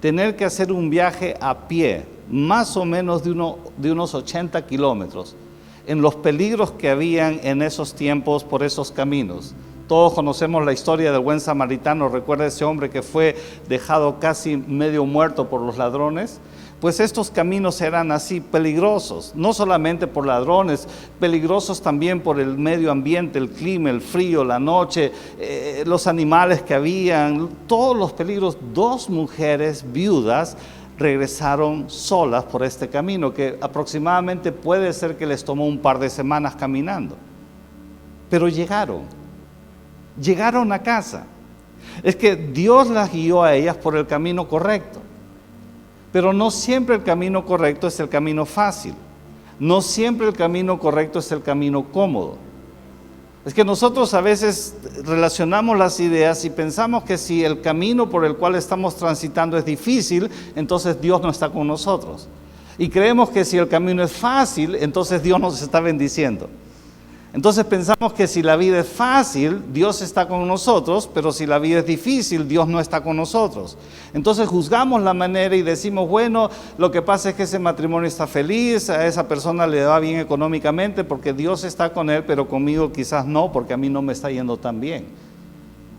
tener 0.00 0.36
que 0.36 0.44
hacer 0.44 0.70
un 0.70 0.88
viaje 0.88 1.34
a 1.40 1.66
pie, 1.66 2.06
más 2.30 2.76
o 2.76 2.84
menos 2.84 3.24
de, 3.24 3.32
uno, 3.32 3.58
de 3.76 3.90
unos 3.90 4.14
80 4.14 4.64
kilómetros, 4.66 5.34
en 5.86 6.00
los 6.00 6.14
peligros 6.14 6.70
que 6.70 6.90
habían 6.90 7.40
en 7.42 7.60
esos 7.60 7.94
tiempos 7.94 8.44
por 8.44 8.62
esos 8.62 8.92
caminos. 8.92 9.54
Todos 9.88 10.12
conocemos 10.12 10.64
la 10.64 10.72
historia 10.72 11.10
del 11.10 11.22
buen 11.22 11.40
samaritano, 11.40 12.08
recuerda 12.08 12.46
ese 12.46 12.64
hombre 12.64 12.90
que 12.90 13.02
fue 13.02 13.34
dejado 13.68 14.20
casi 14.20 14.56
medio 14.56 15.04
muerto 15.04 15.48
por 15.48 15.62
los 15.62 15.78
ladrones. 15.78 16.40
Pues 16.80 17.00
estos 17.00 17.30
caminos 17.30 17.80
eran 17.80 18.12
así 18.12 18.40
peligrosos, 18.40 19.32
no 19.34 19.52
solamente 19.52 20.06
por 20.06 20.26
ladrones, 20.26 20.86
peligrosos 21.18 21.82
también 21.82 22.20
por 22.20 22.38
el 22.38 22.56
medio 22.56 22.92
ambiente, 22.92 23.38
el 23.38 23.50
clima, 23.50 23.90
el 23.90 24.00
frío, 24.00 24.44
la 24.44 24.60
noche, 24.60 25.10
eh, 25.40 25.82
los 25.86 26.06
animales 26.06 26.62
que 26.62 26.74
habían, 26.74 27.48
todos 27.66 27.96
los 27.96 28.12
peligros. 28.12 28.56
Dos 28.72 29.10
mujeres 29.10 29.84
viudas 29.92 30.56
regresaron 30.98 31.90
solas 31.90 32.44
por 32.44 32.62
este 32.62 32.88
camino, 32.88 33.34
que 33.34 33.58
aproximadamente 33.60 34.52
puede 34.52 34.92
ser 34.92 35.16
que 35.16 35.26
les 35.26 35.44
tomó 35.44 35.66
un 35.66 35.78
par 35.78 35.98
de 35.98 36.08
semanas 36.08 36.54
caminando. 36.54 37.16
Pero 38.30 38.48
llegaron, 38.48 39.02
llegaron 40.20 40.72
a 40.72 40.80
casa. 40.80 41.26
Es 42.04 42.14
que 42.14 42.36
Dios 42.36 42.88
las 42.88 43.12
guió 43.12 43.42
a 43.42 43.54
ellas 43.54 43.76
por 43.76 43.96
el 43.96 44.06
camino 44.06 44.46
correcto. 44.46 44.97
Pero 46.12 46.32
no 46.32 46.50
siempre 46.50 46.96
el 46.96 47.02
camino 47.02 47.44
correcto 47.44 47.86
es 47.86 48.00
el 48.00 48.08
camino 48.08 48.46
fácil. 48.46 48.94
No 49.58 49.82
siempre 49.82 50.26
el 50.26 50.34
camino 50.34 50.78
correcto 50.78 51.18
es 51.18 51.30
el 51.32 51.42
camino 51.42 51.84
cómodo. 51.92 52.36
Es 53.44 53.54
que 53.54 53.64
nosotros 53.64 54.12
a 54.14 54.20
veces 54.20 54.76
relacionamos 55.04 55.78
las 55.78 55.98
ideas 56.00 56.44
y 56.44 56.50
pensamos 56.50 57.04
que 57.04 57.16
si 57.16 57.44
el 57.44 57.60
camino 57.60 58.08
por 58.10 58.24
el 58.24 58.36
cual 58.36 58.54
estamos 58.54 58.96
transitando 58.96 59.56
es 59.56 59.64
difícil, 59.64 60.30
entonces 60.54 61.00
Dios 61.00 61.22
no 61.22 61.30
está 61.30 61.48
con 61.48 61.66
nosotros. 61.66 62.28
Y 62.76 62.88
creemos 62.88 63.30
que 63.30 63.44
si 63.44 63.56
el 63.56 63.68
camino 63.68 64.02
es 64.02 64.12
fácil, 64.12 64.74
entonces 64.76 65.22
Dios 65.22 65.40
nos 65.40 65.62
está 65.62 65.80
bendiciendo. 65.80 66.48
Entonces 67.38 67.64
pensamos 67.66 68.14
que 68.14 68.26
si 68.26 68.42
la 68.42 68.56
vida 68.56 68.80
es 68.80 68.88
fácil, 68.88 69.62
Dios 69.72 70.02
está 70.02 70.26
con 70.26 70.48
nosotros, 70.48 71.08
pero 71.14 71.30
si 71.30 71.46
la 71.46 71.60
vida 71.60 71.78
es 71.78 71.86
difícil, 71.86 72.48
Dios 72.48 72.66
no 72.66 72.80
está 72.80 73.00
con 73.00 73.16
nosotros. 73.16 73.78
Entonces 74.12 74.48
juzgamos 74.48 75.00
la 75.02 75.14
manera 75.14 75.54
y 75.54 75.62
decimos, 75.62 76.08
bueno, 76.08 76.50
lo 76.78 76.90
que 76.90 77.00
pasa 77.00 77.28
es 77.28 77.36
que 77.36 77.44
ese 77.44 77.60
matrimonio 77.60 78.08
está 78.08 78.26
feliz, 78.26 78.90
a 78.90 79.06
esa 79.06 79.28
persona 79.28 79.68
le 79.68 79.84
va 79.84 80.00
bien 80.00 80.18
económicamente 80.18 81.04
porque 81.04 81.32
Dios 81.32 81.62
está 81.62 81.92
con 81.92 82.10
él, 82.10 82.24
pero 82.24 82.48
conmigo 82.48 82.92
quizás 82.92 83.24
no, 83.24 83.52
porque 83.52 83.72
a 83.72 83.76
mí 83.76 83.88
no 83.88 84.02
me 84.02 84.14
está 84.14 84.32
yendo 84.32 84.56
tan 84.56 84.80
bien. 84.80 85.06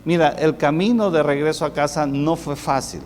Mira, 0.04 0.28
el 0.28 0.58
camino 0.58 1.10
de 1.10 1.22
regreso 1.22 1.64
a 1.64 1.72
casa 1.72 2.04
no 2.04 2.36
fue 2.36 2.54
fácil, 2.54 3.00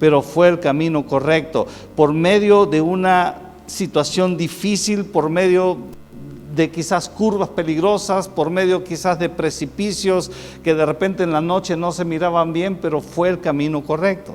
pero 0.00 0.22
fue 0.22 0.48
el 0.48 0.58
camino 0.58 1.06
correcto, 1.06 1.68
por 1.94 2.12
medio 2.12 2.66
de 2.66 2.80
una 2.80 3.36
situación 3.66 4.36
difícil, 4.36 5.04
por 5.04 5.30
medio 5.30 5.78
de 6.54 6.70
quizás 6.70 7.08
curvas 7.08 7.48
peligrosas, 7.50 8.28
por 8.28 8.50
medio 8.50 8.82
quizás 8.82 9.18
de 9.18 9.28
precipicios 9.28 10.30
que 10.62 10.74
de 10.74 10.86
repente 10.86 11.22
en 11.22 11.32
la 11.32 11.40
noche 11.40 11.76
no 11.76 11.92
se 11.92 12.04
miraban 12.04 12.52
bien, 12.52 12.78
pero 12.80 13.00
fue 13.00 13.28
el 13.28 13.40
camino 13.40 13.82
correcto. 13.82 14.34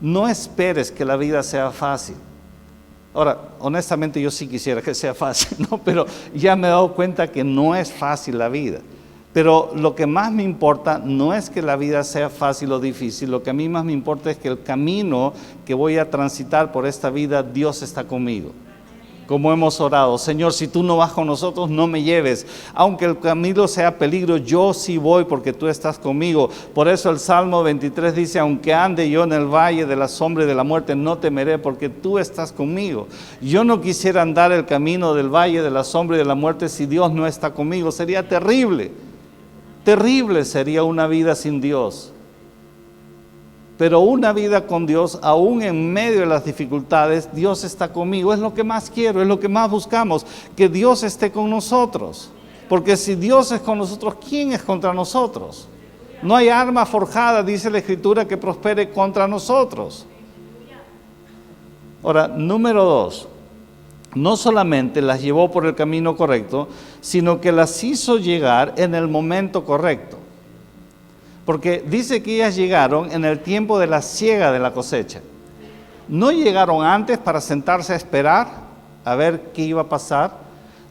No 0.00 0.28
esperes 0.28 0.90
que 0.90 1.04
la 1.04 1.16
vida 1.16 1.42
sea 1.42 1.70
fácil. 1.70 2.16
Ahora, 3.14 3.38
honestamente 3.60 4.20
yo 4.20 4.30
sí 4.30 4.48
quisiera 4.48 4.80
que 4.82 4.94
sea 4.94 5.14
fácil, 5.14 5.66
¿no? 5.70 5.78
pero 5.84 6.06
ya 6.34 6.56
me 6.56 6.66
he 6.66 6.70
dado 6.70 6.94
cuenta 6.94 7.30
que 7.30 7.44
no 7.44 7.74
es 7.74 7.92
fácil 7.92 8.38
la 8.38 8.48
vida. 8.48 8.80
Pero 9.32 9.72
lo 9.74 9.94
que 9.94 10.06
más 10.06 10.30
me 10.30 10.42
importa 10.42 11.00
no 11.02 11.32
es 11.32 11.48
que 11.48 11.62
la 11.62 11.76
vida 11.76 12.04
sea 12.04 12.28
fácil 12.28 12.70
o 12.72 12.80
difícil, 12.80 13.30
lo 13.30 13.42
que 13.42 13.48
a 13.48 13.54
mí 13.54 13.66
más 13.66 13.82
me 13.82 13.92
importa 13.92 14.30
es 14.30 14.36
que 14.36 14.48
el 14.48 14.62
camino 14.62 15.32
que 15.64 15.72
voy 15.72 15.96
a 15.96 16.10
transitar 16.10 16.70
por 16.70 16.86
esta 16.86 17.08
vida, 17.08 17.42
Dios 17.42 17.82
está 17.82 18.04
conmigo 18.04 18.52
como 19.26 19.52
hemos 19.52 19.80
orado. 19.80 20.18
Señor, 20.18 20.52
si 20.52 20.68
tú 20.68 20.82
no 20.82 20.96
vas 20.96 21.12
con 21.12 21.26
nosotros, 21.26 21.70
no 21.70 21.86
me 21.86 22.02
lleves. 22.02 22.46
Aunque 22.74 23.04
el 23.04 23.18
camino 23.18 23.68
sea 23.68 23.98
peligro, 23.98 24.36
yo 24.36 24.74
sí 24.74 24.98
voy 24.98 25.24
porque 25.24 25.52
tú 25.52 25.68
estás 25.68 25.98
conmigo. 25.98 26.50
Por 26.74 26.88
eso 26.88 27.10
el 27.10 27.18
Salmo 27.18 27.62
23 27.62 28.14
dice, 28.14 28.38
aunque 28.38 28.74
ande 28.74 29.08
yo 29.08 29.24
en 29.24 29.32
el 29.32 29.46
valle 29.46 29.86
de 29.86 29.96
la 29.96 30.08
sombra 30.08 30.44
y 30.44 30.46
de 30.46 30.54
la 30.54 30.64
muerte, 30.64 30.94
no 30.94 31.18
temeré 31.18 31.58
porque 31.58 31.88
tú 31.88 32.18
estás 32.18 32.52
conmigo. 32.52 33.08
Yo 33.40 33.64
no 33.64 33.80
quisiera 33.80 34.22
andar 34.22 34.52
el 34.52 34.66
camino 34.66 35.14
del 35.14 35.28
valle 35.28 35.62
de 35.62 35.70
la 35.70 35.84
sombra 35.84 36.16
y 36.16 36.18
de 36.18 36.24
la 36.24 36.34
muerte 36.34 36.68
si 36.68 36.86
Dios 36.86 37.12
no 37.12 37.26
está 37.26 37.52
conmigo. 37.52 37.92
Sería 37.92 38.28
terrible. 38.28 38.92
Terrible 39.84 40.44
sería 40.44 40.84
una 40.84 41.06
vida 41.06 41.34
sin 41.34 41.60
Dios. 41.60 42.11
Pero 43.78 44.00
una 44.00 44.32
vida 44.32 44.66
con 44.66 44.86
Dios, 44.86 45.18
aún 45.22 45.62
en 45.62 45.92
medio 45.92 46.20
de 46.20 46.26
las 46.26 46.44
dificultades, 46.44 47.28
Dios 47.32 47.64
está 47.64 47.92
conmigo. 47.92 48.32
Es 48.32 48.38
lo 48.38 48.54
que 48.54 48.64
más 48.64 48.90
quiero, 48.90 49.22
es 49.22 49.28
lo 49.28 49.40
que 49.40 49.48
más 49.48 49.70
buscamos, 49.70 50.26
que 50.56 50.68
Dios 50.68 51.02
esté 51.02 51.32
con 51.32 51.48
nosotros. 51.48 52.30
Porque 52.68 52.96
si 52.96 53.14
Dios 53.14 53.50
es 53.52 53.60
con 53.60 53.78
nosotros, 53.78 54.16
¿quién 54.28 54.52
es 54.52 54.62
contra 54.62 54.94
nosotros? 54.94 55.68
No 56.22 56.36
hay 56.36 56.48
arma 56.48 56.86
forjada, 56.86 57.42
dice 57.42 57.70
la 57.70 57.78
Escritura, 57.78 58.28
que 58.28 58.36
prospere 58.36 58.90
contra 58.90 59.26
nosotros. 59.26 60.06
Ahora, 62.02 62.28
número 62.28 62.84
dos, 62.84 63.28
no 64.14 64.36
solamente 64.36 65.02
las 65.02 65.22
llevó 65.22 65.50
por 65.50 65.66
el 65.66 65.74
camino 65.74 66.16
correcto, 66.16 66.68
sino 67.00 67.40
que 67.40 67.52
las 67.52 67.82
hizo 67.82 68.18
llegar 68.18 68.74
en 68.76 68.94
el 68.94 69.08
momento 69.08 69.64
correcto. 69.64 70.18
Porque 71.44 71.84
dice 71.86 72.22
que 72.22 72.36
ellas 72.36 72.54
llegaron 72.54 73.10
en 73.10 73.24
el 73.24 73.40
tiempo 73.40 73.78
de 73.78 73.86
la 73.86 74.02
siega 74.02 74.52
de 74.52 74.58
la 74.58 74.72
cosecha. 74.72 75.20
No 76.08 76.30
llegaron 76.30 76.84
antes 76.84 77.18
para 77.18 77.40
sentarse 77.40 77.92
a 77.92 77.96
esperar 77.96 78.48
a 79.04 79.14
ver 79.14 79.50
qué 79.52 79.62
iba 79.62 79.82
a 79.82 79.88
pasar. 79.88 80.32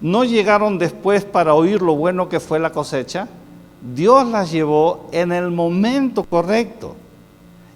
No 0.01 0.23
llegaron 0.23 0.77
después 0.77 1.23
para 1.23 1.53
oír 1.53 1.81
lo 1.81 1.95
bueno 1.95 2.27
que 2.27 2.39
fue 2.39 2.59
la 2.59 2.71
cosecha. 2.71 3.27
Dios 3.95 4.27
las 4.27 4.51
llevó 4.51 5.07
en 5.11 5.31
el 5.31 5.51
momento 5.51 6.23
correcto. 6.23 6.95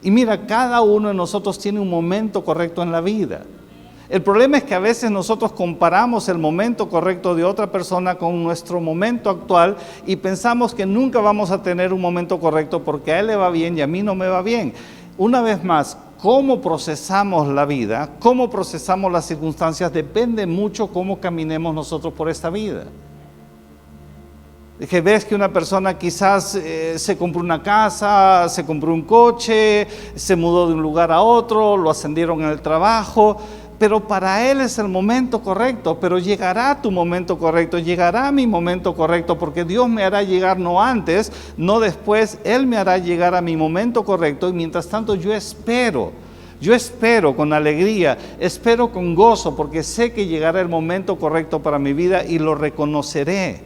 Y 0.01 0.11
mira, 0.11 0.45
cada 0.45 0.81
uno 0.81 1.07
de 1.07 1.13
nosotros 1.13 1.57
tiene 1.57 1.79
un 1.79 1.89
momento 1.89 2.43
correcto 2.43 2.83
en 2.83 2.91
la 2.91 3.01
vida. 3.01 3.41
El 4.07 4.21
problema 4.21 4.57
es 4.57 4.63
que 4.63 4.75
a 4.75 4.79
veces 4.79 5.09
nosotros 5.09 5.51
comparamos 5.51 6.29
el 6.29 6.37
momento 6.37 6.89
correcto 6.89 7.33
de 7.33 7.43
otra 7.43 7.71
persona 7.71 8.15
con 8.15 8.43
nuestro 8.43 8.79
momento 8.79 9.31
actual 9.31 9.77
y 10.05 10.15
pensamos 10.15 10.75
que 10.75 10.85
nunca 10.85 11.19
vamos 11.19 11.49
a 11.49 11.63
tener 11.63 11.91
un 11.91 12.01
momento 12.01 12.39
correcto 12.39 12.83
porque 12.83 13.13
a 13.13 13.19
él 13.19 13.27
le 13.27 13.35
va 13.35 13.49
bien 13.49 13.77
y 13.77 13.81
a 13.81 13.87
mí 13.87 14.03
no 14.03 14.13
me 14.13 14.27
va 14.27 14.43
bien. 14.43 14.73
Una 15.17 15.41
vez 15.41 15.63
más, 15.63 15.97
cómo 16.21 16.61
procesamos 16.61 17.47
la 17.47 17.65
vida, 17.65 18.11
cómo 18.19 18.49
procesamos 18.49 19.11
las 19.11 19.25
circunstancias, 19.25 19.91
depende 19.91 20.45
mucho 20.45 20.87
cómo 20.87 21.19
caminemos 21.19 21.73
nosotros 21.73 22.13
por 22.13 22.29
esta 22.29 22.49
vida. 22.49 22.85
Ves 24.77 25.23
que 25.23 25.33
una 25.33 25.53
persona 25.53 25.97
quizás 25.97 26.55
eh, 26.55 26.99
se 26.99 27.17
compró 27.17 27.39
una 27.39 27.63
casa, 27.63 28.49
se 28.49 28.65
compró 28.65 28.93
un 28.93 29.03
coche, 29.03 29.87
se 30.15 30.35
mudó 30.35 30.67
de 30.67 30.73
un 30.73 30.81
lugar 30.81 31.13
a 31.13 31.21
otro, 31.21 31.77
lo 31.77 31.89
ascendieron 31.89 32.41
en 32.41 32.49
el 32.49 32.61
trabajo, 32.61 33.37
pero 33.77 34.07
para 34.07 34.49
Él 34.49 34.61
es 34.61 34.77
el 34.79 34.88
momento 34.88 35.41
correcto, 35.41 35.99
pero 35.99 36.17
llegará 36.17 36.81
tu 36.81 36.91
momento 36.91 37.38
correcto, 37.38 37.77
llegará 37.77 38.31
mi 38.31 38.47
momento 38.47 38.95
correcto, 38.95 39.38
porque 39.38 39.65
Dios 39.65 39.89
me 39.89 40.03
hará 40.03 40.23
llegar 40.23 40.57
no 40.57 40.81
antes, 40.81 41.31
no 41.57 41.79
después, 41.79 42.39
Él 42.43 42.67
me 42.67 42.77
hará 42.77 42.97
llegar 42.97 43.35
a 43.35 43.41
mi 43.41 43.57
momento 43.57 44.03
correcto 44.05 44.49
y 44.49 44.53
mientras 44.53 44.88
tanto 44.88 45.15
yo 45.15 45.33
espero, 45.33 46.13
yo 46.61 46.73
espero 46.73 47.35
con 47.35 47.51
alegría, 47.51 48.17
espero 48.39 48.91
con 48.91 49.13
gozo, 49.13 49.55
porque 49.55 49.83
sé 49.83 50.13
que 50.13 50.25
llegará 50.25 50.61
el 50.61 50.69
momento 50.69 51.17
correcto 51.17 51.61
para 51.61 51.77
mi 51.77 51.91
vida 51.91 52.23
y 52.23 52.39
lo 52.39 52.55
reconoceré. 52.55 53.61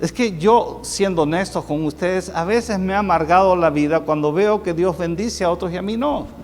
Es 0.00 0.10
que 0.10 0.38
yo, 0.38 0.80
siendo 0.82 1.22
honesto 1.22 1.62
con 1.62 1.84
ustedes, 1.84 2.30
a 2.30 2.44
veces 2.44 2.78
me 2.78 2.94
ha 2.94 2.98
amargado 2.98 3.54
la 3.56 3.70
vida 3.70 4.00
cuando 4.00 4.32
veo 4.32 4.62
que 4.62 4.74
Dios 4.74 4.98
bendice 4.98 5.44
a 5.44 5.50
otros 5.50 5.72
y 5.72 5.76
a 5.76 5.82
mí 5.82 5.96
no 5.96 6.43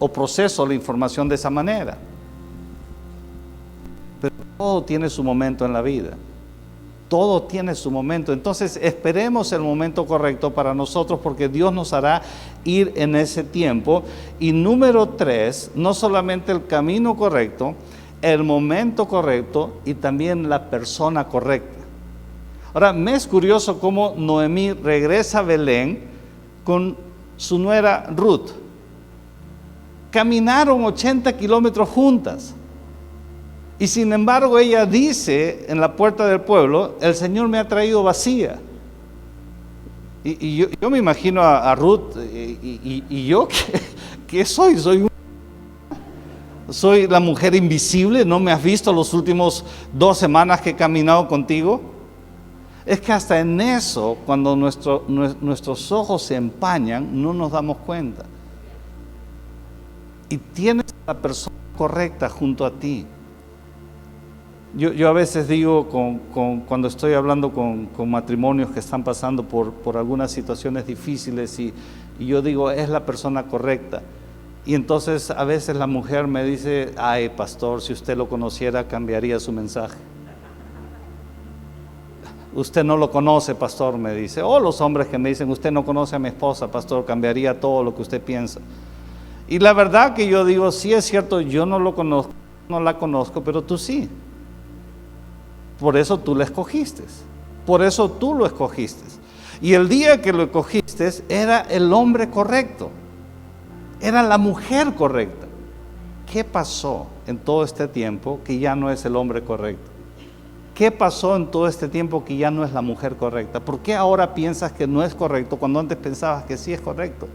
o 0.00 0.08
proceso 0.08 0.66
la 0.66 0.74
información 0.74 1.28
de 1.28 1.36
esa 1.36 1.50
manera. 1.50 1.96
Pero 4.20 4.34
todo 4.58 4.82
tiene 4.82 5.08
su 5.08 5.22
momento 5.22 5.64
en 5.64 5.72
la 5.72 5.82
vida. 5.82 6.16
Todo 7.08 7.42
tiene 7.42 7.74
su 7.74 7.90
momento. 7.90 8.32
Entonces 8.32 8.78
esperemos 8.82 9.52
el 9.52 9.60
momento 9.60 10.06
correcto 10.06 10.52
para 10.52 10.74
nosotros 10.74 11.20
porque 11.22 11.48
Dios 11.48 11.72
nos 11.72 11.92
hará 11.92 12.22
ir 12.64 12.92
en 12.96 13.14
ese 13.14 13.44
tiempo. 13.44 14.02
Y 14.38 14.52
número 14.52 15.10
tres, 15.10 15.70
no 15.74 15.92
solamente 15.92 16.50
el 16.50 16.66
camino 16.66 17.16
correcto, 17.16 17.74
el 18.22 18.42
momento 18.42 19.06
correcto 19.06 19.80
y 19.84 19.94
también 19.94 20.48
la 20.48 20.70
persona 20.70 21.28
correcta. 21.28 21.78
Ahora, 22.72 22.92
me 22.92 23.14
es 23.14 23.26
curioso 23.26 23.80
cómo 23.80 24.14
Noemí 24.16 24.72
regresa 24.72 25.40
a 25.40 25.42
Belén 25.42 26.04
con 26.64 26.96
su 27.36 27.58
nuera 27.58 28.06
Ruth. 28.14 28.59
Caminaron 30.10 30.84
80 30.84 31.36
kilómetros 31.36 31.88
juntas. 31.88 32.54
Y 33.78 33.86
sin 33.86 34.12
embargo 34.12 34.58
ella 34.58 34.84
dice 34.84 35.64
en 35.68 35.80
la 35.80 35.96
puerta 35.96 36.26
del 36.26 36.42
pueblo, 36.42 36.96
el 37.00 37.14
Señor 37.14 37.48
me 37.48 37.58
ha 37.58 37.66
traído 37.66 38.02
vacía. 38.02 38.60
Y, 40.22 40.56
yo, 40.56 40.90
me 40.90 40.98
imagino 40.98 41.40
a, 41.40 41.74
Ruth, 41.74 42.14
y, 42.30 43.26
yo 43.26 43.48
¿qué, 44.26 44.44
soy? 44.44 44.78
Soy 44.78 45.10
soy 46.70 47.08
la 47.08 47.18
mujer 47.18 47.54
invisible, 47.54 48.24
no 48.24 48.38
me 48.38 48.52
has 48.52 48.62
visto 48.62 48.92
los 48.92 49.12
últimos 49.12 49.64
dos 49.92 50.18
semanas 50.18 50.60
que 50.60 50.70
he 50.70 50.76
caminado 50.76 51.26
contigo. 51.26 51.80
Es 52.86 53.00
que 53.00 53.12
hasta 53.12 53.40
en 53.40 53.60
eso, 53.60 54.16
cuando 54.24 54.56
nuestros 54.56 55.92
ojos 55.92 56.22
se 56.22 56.36
empañan, 56.36 57.20
no 57.20 57.34
nos 57.34 57.52
damos 57.52 57.78
cuenta. 57.78 58.24
Y 60.30 60.38
tienes 60.38 60.86
la 61.06 61.20
persona 61.20 61.56
correcta 61.76 62.28
junto 62.28 62.64
a 62.64 62.70
ti. 62.70 63.04
Yo, 64.76 65.08
a 65.08 65.12
veces 65.12 65.48
digo 65.48 65.88
cuando 66.68 66.86
estoy 66.86 67.14
hablando 67.14 67.52
con, 67.52 67.90
matrimonios 68.08 68.70
que 68.70 68.78
están 68.78 69.02
pasando 69.02 69.42
por, 69.42 69.96
algunas 69.96 70.30
situaciones 70.30 70.86
difíciles 70.86 71.58
y, 71.58 71.74
y, 72.20 72.26
yo 72.26 72.40
digo, 72.40 72.70
es 72.70 72.88
la 72.88 73.04
persona 73.04 73.48
correcta. 73.48 74.02
Y 74.64 74.74
entonces 74.74 75.32
a 75.32 75.42
veces 75.42 75.74
la 75.74 75.88
mujer 75.88 76.28
me 76.28 76.44
dice, 76.44 76.92
ay 76.96 77.30
pastor, 77.30 77.82
si 77.82 77.92
usted 77.92 78.16
lo 78.16 78.28
conociera 78.28 78.86
cambiaría 78.86 79.40
su 79.40 79.50
mensaje. 79.50 79.96
Usted 82.54 82.84
no 82.84 82.96
lo 82.96 83.10
conoce, 83.10 83.56
pastor, 83.56 83.98
me 83.98 84.14
dice. 84.14 84.42
O 84.42 84.60
los 84.60 84.80
hombres 84.80 85.08
que 85.08 85.18
me 85.18 85.28
dicen, 85.30 85.50
usted 85.50 85.72
no 85.72 85.84
conoce 85.84 86.14
a 86.14 86.18
mi 86.18 86.28
esposa, 86.28 86.70
pastor, 86.70 87.04
cambiaría 87.04 87.58
todo 87.58 87.82
lo 87.82 87.94
que 87.94 88.02
usted 88.02 88.22
piensa. 88.22 88.60
Y 89.50 89.58
la 89.58 89.72
verdad 89.72 90.14
que 90.14 90.28
yo 90.28 90.44
digo, 90.44 90.70
sí 90.70 90.94
es 90.94 91.04
cierto, 91.04 91.40
yo 91.40 91.66
no 91.66 91.80
lo 91.80 91.96
conozco, 91.96 92.32
no 92.68 92.78
la 92.78 92.96
conozco, 92.96 93.42
pero 93.42 93.62
tú 93.62 93.76
sí. 93.76 94.08
Por 95.80 95.96
eso 95.96 96.18
tú 96.20 96.36
la 96.36 96.44
escogiste. 96.44 97.02
Por 97.66 97.82
eso 97.82 98.08
tú 98.08 98.32
lo 98.32 98.46
escogiste. 98.46 99.02
Y 99.60 99.74
el 99.74 99.88
día 99.88 100.22
que 100.22 100.32
lo 100.32 100.44
escogiste 100.44 101.10
era 101.28 101.62
el 101.62 101.92
hombre 101.92 102.30
correcto. 102.30 102.90
Era 104.00 104.22
la 104.22 104.38
mujer 104.38 104.94
correcta. 104.94 105.48
¿Qué 106.32 106.44
pasó 106.44 107.08
en 107.26 107.36
todo 107.36 107.64
este 107.64 107.88
tiempo 107.88 108.38
que 108.44 108.60
ya 108.60 108.76
no 108.76 108.88
es 108.88 109.04
el 109.04 109.16
hombre 109.16 109.42
correcto? 109.42 109.90
¿Qué 110.76 110.92
pasó 110.92 111.34
en 111.34 111.50
todo 111.50 111.66
este 111.66 111.88
tiempo 111.88 112.24
que 112.24 112.36
ya 112.36 112.52
no 112.52 112.64
es 112.64 112.72
la 112.72 112.82
mujer 112.82 113.16
correcta? 113.16 113.58
¿Por 113.58 113.80
qué 113.80 113.96
ahora 113.96 114.32
piensas 114.32 114.70
que 114.70 114.86
no 114.86 115.02
es 115.02 115.12
correcto 115.12 115.56
cuando 115.56 115.80
antes 115.80 115.98
pensabas 115.98 116.44
que 116.44 116.56
sí 116.56 116.72
es 116.72 116.80
correcto? 116.80 117.26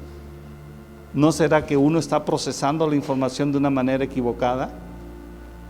¿No 1.15 1.32
será 1.32 1.65
que 1.65 1.78
uno 1.78 1.97
está 1.97 2.25
procesando 2.25 2.88
la 2.89 2.95
información 2.95 3.49
de 3.49 3.58
una 3.58 3.69
manera 3.69 4.04
equivocada? 4.04 4.69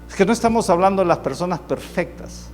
Es 0.09 0.15
que 0.15 0.25
no 0.25 0.33
estamos 0.33 0.71
hablando 0.71 1.03
de 1.03 1.07
las 1.07 1.19
personas 1.19 1.59
perfectas, 1.59 2.47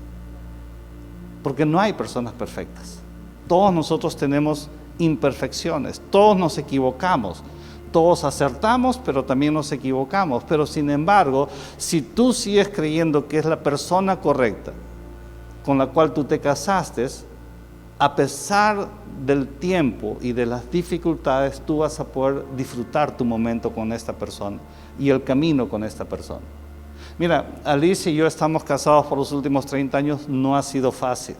porque 1.42 1.66
no 1.66 1.80
hay 1.80 1.94
personas 1.94 2.34
perfectas. 2.34 3.00
Todos 3.48 3.74
nosotros 3.74 4.18
tenemos 4.18 4.70
imperfecciones, 4.98 6.02
todos 6.12 6.36
nos 6.38 6.58
equivocamos, 6.58 7.42
todos 7.94 8.26
acertamos, 8.26 8.98
pero 8.98 9.24
también 9.24 9.54
nos 9.54 9.72
equivocamos. 9.72 10.44
Pero 10.44 10.68
sin 10.68 10.90
embargo, 10.90 11.48
si 11.78 12.02
tú 12.02 12.34
sigues 12.34 12.68
creyendo 12.68 13.26
que 13.26 13.38
es 13.38 13.46
la 13.46 13.64
persona 13.64 14.20
correcta 14.20 14.74
con 15.64 15.78
la 15.78 15.88
cual 15.88 16.14
tú 16.14 16.26
te 16.26 16.42
casaste, 16.42 17.08
a 18.02 18.16
pesar 18.16 18.88
del 19.24 19.48
tiempo 19.48 20.18
y 20.22 20.34
de 20.34 20.48
las 20.48 20.72
dificultades, 20.72 21.62
tú 21.64 21.78
vas 21.78 22.00
a 22.00 22.04
poder 22.04 22.44
disfrutar 22.58 23.16
tu 23.16 23.24
momento 23.24 23.72
con 23.72 23.94
esta 23.94 24.12
persona 24.12 24.58
y 24.98 25.12
el 25.12 25.24
camino 25.24 25.70
con 25.70 25.84
esta 25.84 26.04
persona. 26.04 26.42
Mira, 27.20 27.46
Alice 27.64 28.10
y 28.10 28.16
yo 28.16 28.26
estamos 28.26 28.64
casados 28.64 29.06
por 29.06 29.20
los 29.20 29.32
últimos 29.32 29.68
30 29.68 29.96
años, 29.96 30.28
no 30.28 30.58
ha 30.58 30.64
sido 30.64 30.92
fácil. 30.92 31.36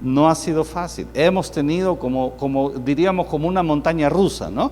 No 0.00 0.28
ha 0.28 0.36
sido 0.36 0.62
fácil. 0.62 1.08
Hemos 1.12 1.50
tenido 1.50 1.98
como, 1.98 2.36
como 2.36 2.70
diríamos, 2.70 3.26
como 3.26 3.48
una 3.48 3.64
montaña 3.64 4.08
rusa, 4.08 4.50
¿no? 4.50 4.70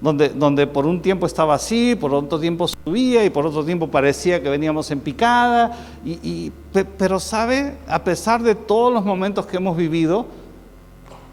Donde, 0.00 0.66
por 0.66 0.84
un 0.86 1.00
tiempo 1.00 1.24
estaba 1.24 1.54
así, 1.54 1.94
por 1.94 2.12
otro 2.12 2.38
tiempo 2.38 2.68
subía 2.68 3.24
y 3.24 3.30
por 3.30 3.46
otro 3.46 3.64
tiempo 3.64 3.88
parecía 3.88 4.42
que 4.42 4.50
veníamos 4.50 4.90
en 4.90 5.00
picada. 5.00 5.72
Y, 6.04 6.52
pero 6.98 7.18
sabe, 7.18 7.76
a 7.88 8.04
pesar 8.04 8.42
de 8.42 8.54
todos 8.54 8.92
los 8.92 9.04
momentos 9.04 9.46
que 9.46 9.56
hemos 9.56 9.74
vivido, 9.74 10.26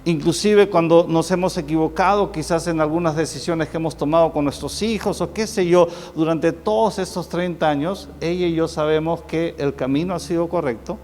inclusive 0.05 0.69
cuando 0.69 1.05
nos 1.07 1.29
hemos 1.31 1.57
equivocado 1.57 2.31
quizás 2.31 2.67
en 2.67 2.79
algunas 2.79 3.17
decisiones 3.17 3.67
que 3.67 3.77
hemos 3.77 3.97
tomado 3.97 4.31
con 4.31 4.45
nuestros 4.45 4.81
hijos 4.81 5.19
o 5.19 5.33
qué 5.33 5.45
sé 5.45 5.67
yo, 5.67 5.87
durante 6.15 6.53
todos 6.53 6.99
estos 6.99 7.27
30 7.27 7.69
años, 7.69 8.09
ella 8.21 8.47
y 8.47 8.55
yo 8.55 8.69
sabemos 8.69 9.23
que 9.23 9.55
el 9.57 9.75
camino 9.75 10.13
ha 10.13 10.19
sido 10.19 10.47
correcto, 10.47 10.97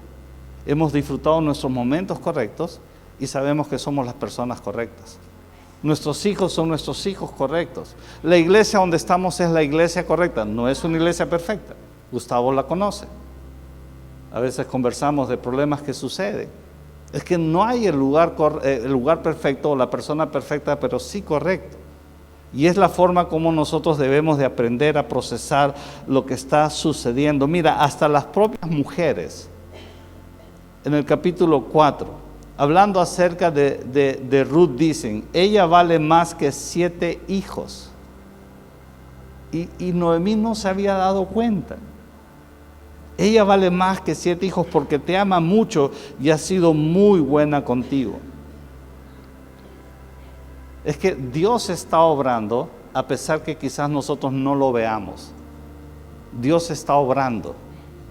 hemos 0.66 0.94
disfrutado 0.94 1.42
nuestros 1.42 1.72
momentos 1.72 2.20
correctos 2.20 2.80
y 3.20 3.28
sabemos 3.28 3.68
que 3.68 3.78
somos 3.78 4.06
las 4.06 4.16
personas 4.16 4.62
correctas. 4.62 5.20
Nuestros 5.82 6.26
hijos 6.26 6.52
son 6.52 6.68
nuestros 6.68 7.06
hijos 7.08 7.32
correctos. 7.32 7.96
La 8.24 8.38
iglesia 8.38 8.80
donde 8.80 8.98
estamos 8.98 9.40
es 9.40 9.50
la 9.50 9.64
iglesia 9.64 10.06
correcta, 10.06 10.46
no 10.46 10.68
es 10.68 10.84
una 10.84 10.98
iglesia 10.98 11.30
perfecta. 11.30 11.76
Gustavo 12.12 12.52
la 12.52 12.64
conoce. 12.64 13.06
A 14.32 14.40
veces 14.40 14.66
conversamos 14.68 15.30
de 15.30 15.38
problemas 15.38 15.82
que 15.82 15.94
suceden 15.94 16.50
es 17.12 17.24
que 17.24 17.38
no 17.38 17.64
hay 17.64 17.88
el 17.88 17.96
lugar, 17.96 18.36
eh, 18.64 18.82
el 18.84 18.92
lugar 18.92 19.22
perfecto 19.22 19.72
o 19.72 19.76
la 19.76 19.90
persona 19.90 20.32
perfecta, 20.32 20.80
pero 20.80 21.00
sí 21.00 21.22
correcto. 21.22 21.78
Y 22.54 22.66
es 22.68 22.78
la 22.78 22.90
forma 22.90 23.28
como 23.28 23.52
nosotros 23.52 23.98
debemos 23.98 24.38
de 24.38 24.46
aprender 24.46 24.98
a 24.98 25.08
procesar 25.08 25.76
lo 26.08 26.26
que 26.26 26.34
está 26.34 26.70
sucediendo. 26.70 27.48
Mira, 27.48 27.84
hasta 27.84 28.08
las 28.08 28.26
propias 28.26 28.70
mujeres, 28.70 29.50
en 30.84 30.94
el 30.94 31.06
capítulo 31.06 31.66
4, 31.66 32.08
hablando 32.60 33.00
acerca 33.00 33.50
de, 33.50 33.78
de 34.22 34.44
Ruth, 34.44 34.72
dicen, 34.72 35.24
ella 35.32 35.66
vale 35.66 35.98
más 35.98 36.36
que 36.36 36.52
siete 36.52 37.22
hijos. 37.30 37.90
Y, 39.54 39.70
y 39.80 39.94
Noemí 39.94 40.36
no 40.36 40.54
se 40.56 40.68
había 40.68 40.96
dado 40.96 41.26
cuenta. 41.26 41.78
Ella 43.18 43.46
vale 43.46 43.72
más 43.72 44.02
que 44.02 44.14
siete 44.14 44.46
hijos 44.46 44.68
porque 44.68 45.00
te 45.00 45.18
ama 45.18 45.40
mucho 45.40 45.92
y 46.20 46.32
ha 46.32 46.38
sido 46.38 46.74
muy 46.74 47.22
buena 47.22 47.64
contigo. 47.64 48.20
Es 50.84 50.98
que 50.98 51.16
Dios 51.16 51.70
está 51.70 52.02
obrando 52.02 52.70
a 52.94 53.08
pesar 53.08 53.42
que 53.42 53.56
quizás 53.56 53.90
nosotros 53.90 54.34
no 54.34 54.54
lo 54.54 54.74
veamos. 54.74 55.32
Dios 56.42 56.70
está 56.72 56.96
obrando. 56.96 57.56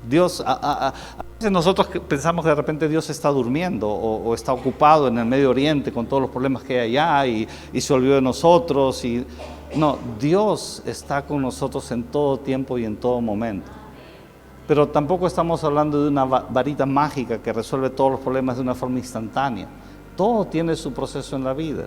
Dios, 0.08 0.42
a, 0.46 0.94
nosotros 1.40 1.86
pensamos 2.08 2.44
que 2.44 2.48
de 2.48 2.54
repente 2.56 2.88
Dios 2.88 3.08
está 3.10 3.28
durmiendo 3.28 3.88
o, 3.88 4.34
está 4.34 4.52
ocupado 4.52 5.06
en 5.06 5.18
el 5.18 5.24
Medio 5.24 5.50
Oriente 5.50 5.92
con 5.92 6.06
todos 6.06 6.20
los 6.20 6.30
problemas 6.30 6.64
que 6.64 6.80
hay 6.80 6.96
allá 6.96 7.26
y, 7.72 7.80
se 7.80 7.94
olvidó 7.94 8.16
de 8.16 8.22
nosotros. 8.22 9.04
No, 9.76 9.98
Dios 10.18 10.82
está 10.84 11.24
con 11.24 11.42
nosotros 11.42 11.90
en 11.92 12.02
todo 12.04 12.38
tiempo 12.38 12.76
y 12.76 12.84
en 12.84 12.96
todo 12.96 13.20
momento. 13.20 13.70
Pero 14.66 14.88
tampoco 14.88 15.26
estamos 15.28 15.62
hablando 15.62 16.02
de 16.02 16.08
una 16.08 16.24
varita 16.24 16.84
mágica 16.84 17.38
que 17.38 17.52
resuelve 17.52 17.90
todos 17.90 18.12
los 18.12 18.20
problemas 18.20 18.56
de 18.56 18.62
una 18.62 18.74
forma 18.74 18.98
instantánea. 18.98 19.68
Todo 20.16 20.44
tiene 20.44 20.74
su 20.74 20.92
proceso 20.92 21.36
en 21.36 21.44
la 21.44 21.54
vida. 21.54 21.86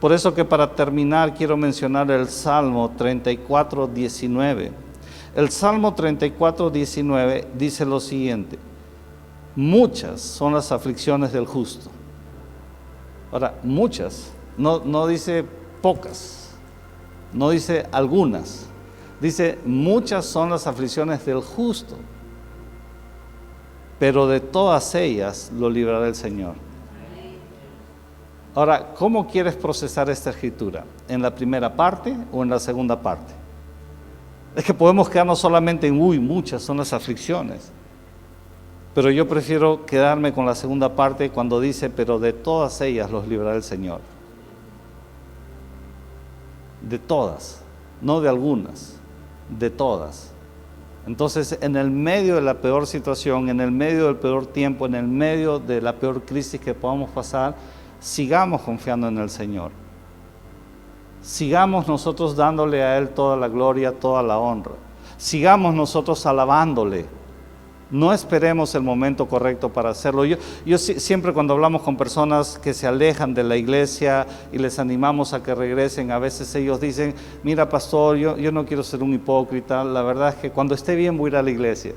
Por 0.00 0.12
eso 0.12 0.34
que 0.34 0.44
para 0.44 0.74
terminar 0.74 1.32
quiero 1.32 1.56
mencionar 1.56 2.10
el 2.10 2.26
Salmo 2.28 2.90
34, 2.98 3.86
19. 3.86 4.72
El 5.36 5.50
Salmo 5.50 5.94
34, 5.94 6.68
19 6.68 7.48
dice 7.56 7.86
lo 7.86 8.00
siguiente. 8.00 8.58
Muchas 9.54 10.20
son 10.20 10.54
las 10.54 10.72
aflicciones 10.72 11.32
del 11.32 11.46
justo. 11.46 11.90
Ahora, 13.30 13.54
muchas. 13.62 14.30
No, 14.56 14.80
no 14.84 15.06
dice 15.06 15.44
pocas. 15.80 16.54
No 17.32 17.50
dice 17.50 17.86
algunas 17.92 18.66
Dice, 19.22 19.56
muchas 19.64 20.26
son 20.26 20.50
las 20.50 20.66
aflicciones 20.66 21.24
del 21.24 21.40
justo, 21.40 21.94
pero 24.00 24.26
de 24.26 24.40
todas 24.40 24.96
ellas 24.96 25.52
lo 25.56 25.70
librará 25.70 26.08
el 26.08 26.16
Señor. 26.16 26.56
Ahora, 28.52 28.92
¿cómo 28.94 29.28
quieres 29.28 29.54
procesar 29.54 30.10
esta 30.10 30.30
escritura? 30.30 30.84
¿En 31.06 31.22
la 31.22 31.32
primera 31.32 31.72
parte 31.72 32.16
o 32.32 32.42
en 32.42 32.50
la 32.50 32.58
segunda 32.58 33.00
parte? 33.00 33.32
Es 34.56 34.64
que 34.64 34.74
podemos 34.74 35.08
quedarnos 35.08 35.38
solamente 35.38 35.86
en, 35.86 36.02
uy, 36.02 36.18
muchas 36.18 36.60
son 36.60 36.78
las 36.78 36.92
aflicciones. 36.92 37.70
Pero 38.94 39.10
yo 39.10 39.26
prefiero 39.26 39.86
quedarme 39.86 40.32
con 40.32 40.44
la 40.44 40.54
segunda 40.54 40.94
parte 40.94 41.30
cuando 41.30 41.60
dice, 41.60 41.88
pero 41.88 42.18
de 42.18 42.32
todas 42.32 42.80
ellas 42.82 43.10
los 43.10 43.26
librará 43.26 43.56
el 43.56 43.62
Señor. 43.62 44.00
De 46.82 46.98
todas, 46.98 47.62
no 48.00 48.20
de 48.20 48.28
algunas 48.28 49.00
de 49.58 49.70
todas. 49.70 50.32
Entonces, 51.06 51.58
en 51.60 51.76
el 51.76 51.90
medio 51.90 52.36
de 52.36 52.42
la 52.42 52.60
peor 52.60 52.86
situación, 52.86 53.48
en 53.48 53.60
el 53.60 53.72
medio 53.72 54.06
del 54.06 54.16
peor 54.16 54.46
tiempo, 54.46 54.86
en 54.86 54.94
el 54.94 55.06
medio 55.06 55.58
de 55.58 55.80
la 55.80 55.94
peor 55.94 56.22
crisis 56.22 56.60
que 56.60 56.74
podamos 56.74 57.10
pasar, 57.10 57.56
sigamos 57.98 58.60
confiando 58.62 59.08
en 59.08 59.18
el 59.18 59.30
Señor. 59.30 59.72
Sigamos 61.22 61.88
nosotros 61.88 62.36
dándole 62.36 62.82
a 62.82 62.98
Él 62.98 63.10
toda 63.10 63.36
la 63.36 63.48
gloria, 63.48 63.92
toda 63.92 64.22
la 64.22 64.38
honra. 64.38 64.74
Sigamos 65.16 65.74
nosotros 65.74 66.24
alabándole 66.26 67.06
no 67.92 68.12
esperemos 68.12 68.74
el 68.74 68.82
momento 68.82 69.28
correcto 69.28 69.68
para 69.68 69.90
hacerlo. 69.90 70.24
Yo, 70.24 70.38
yo 70.64 70.78
siempre 70.78 71.32
cuando 71.32 71.52
hablamos 71.52 71.82
con 71.82 71.96
personas 71.96 72.58
que 72.58 72.72
se 72.72 72.86
alejan 72.86 73.34
de 73.34 73.44
la 73.44 73.56
iglesia 73.56 74.26
y 74.50 74.58
les 74.58 74.78
animamos 74.78 75.34
a 75.34 75.42
que 75.42 75.54
regresen, 75.54 76.10
a 76.10 76.18
veces 76.18 76.52
ellos 76.54 76.80
dicen, 76.80 77.14
mira 77.44 77.68
pastor, 77.68 78.16
yo, 78.16 78.38
yo 78.38 78.50
no 78.50 78.64
quiero 78.64 78.82
ser 78.82 79.02
un 79.02 79.12
hipócrita, 79.12 79.84
la 79.84 80.02
verdad 80.02 80.30
es 80.30 80.34
que 80.36 80.50
cuando 80.50 80.74
esté 80.74 80.96
bien 80.96 81.18
voy 81.18 81.28
a 81.28 81.32
ir 81.32 81.36
a 81.36 81.42
la 81.42 81.50
iglesia. 81.50 81.92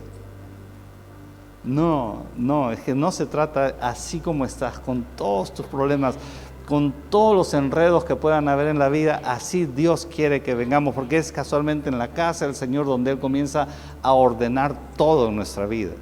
No, 1.63 2.25
no, 2.37 2.71
es 2.71 2.79
que 2.81 2.93
no 2.93 3.11
se 3.11 3.25
trata 3.25 3.75
así 3.81 4.19
como 4.19 4.45
estás, 4.45 4.77
con 4.79 5.03
todos 5.15 5.51
tus 5.51 5.65
problemas. 5.65 6.15
Con 6.65 6.93
todos 7.09 7.35
los 7.35 7.53
enredos 7.53 8.05
que 8.05 8.15
puedan 8.15 8.47
haber 8.49 8.67
en 8.67 8.79
la 8.79 8.89
vida, 8.89 9.21
así 9.23 9.65
Dios 9.65 10.07
quiere 10.13 10.41
que 10.41 10.55
vengamos, 10.55 10.95
porque 10.95 11.17
es 11.17 11.31
casualmente 11.31 11.89
en 11.89 11.97
la 11.97 12.09
casa 12.09 12.45
del 12.45 12.55
Señor 12.55 12.85
donde 12.85 13.11
Él 13.11 13.19
comienza 13.19 13.67
a 14.01 14.13
ordenar 14.13 14.75
todo 14.97 15.29
en 15.29 15.35
nuestra 15.35 15.65
vida. 15.65 15.93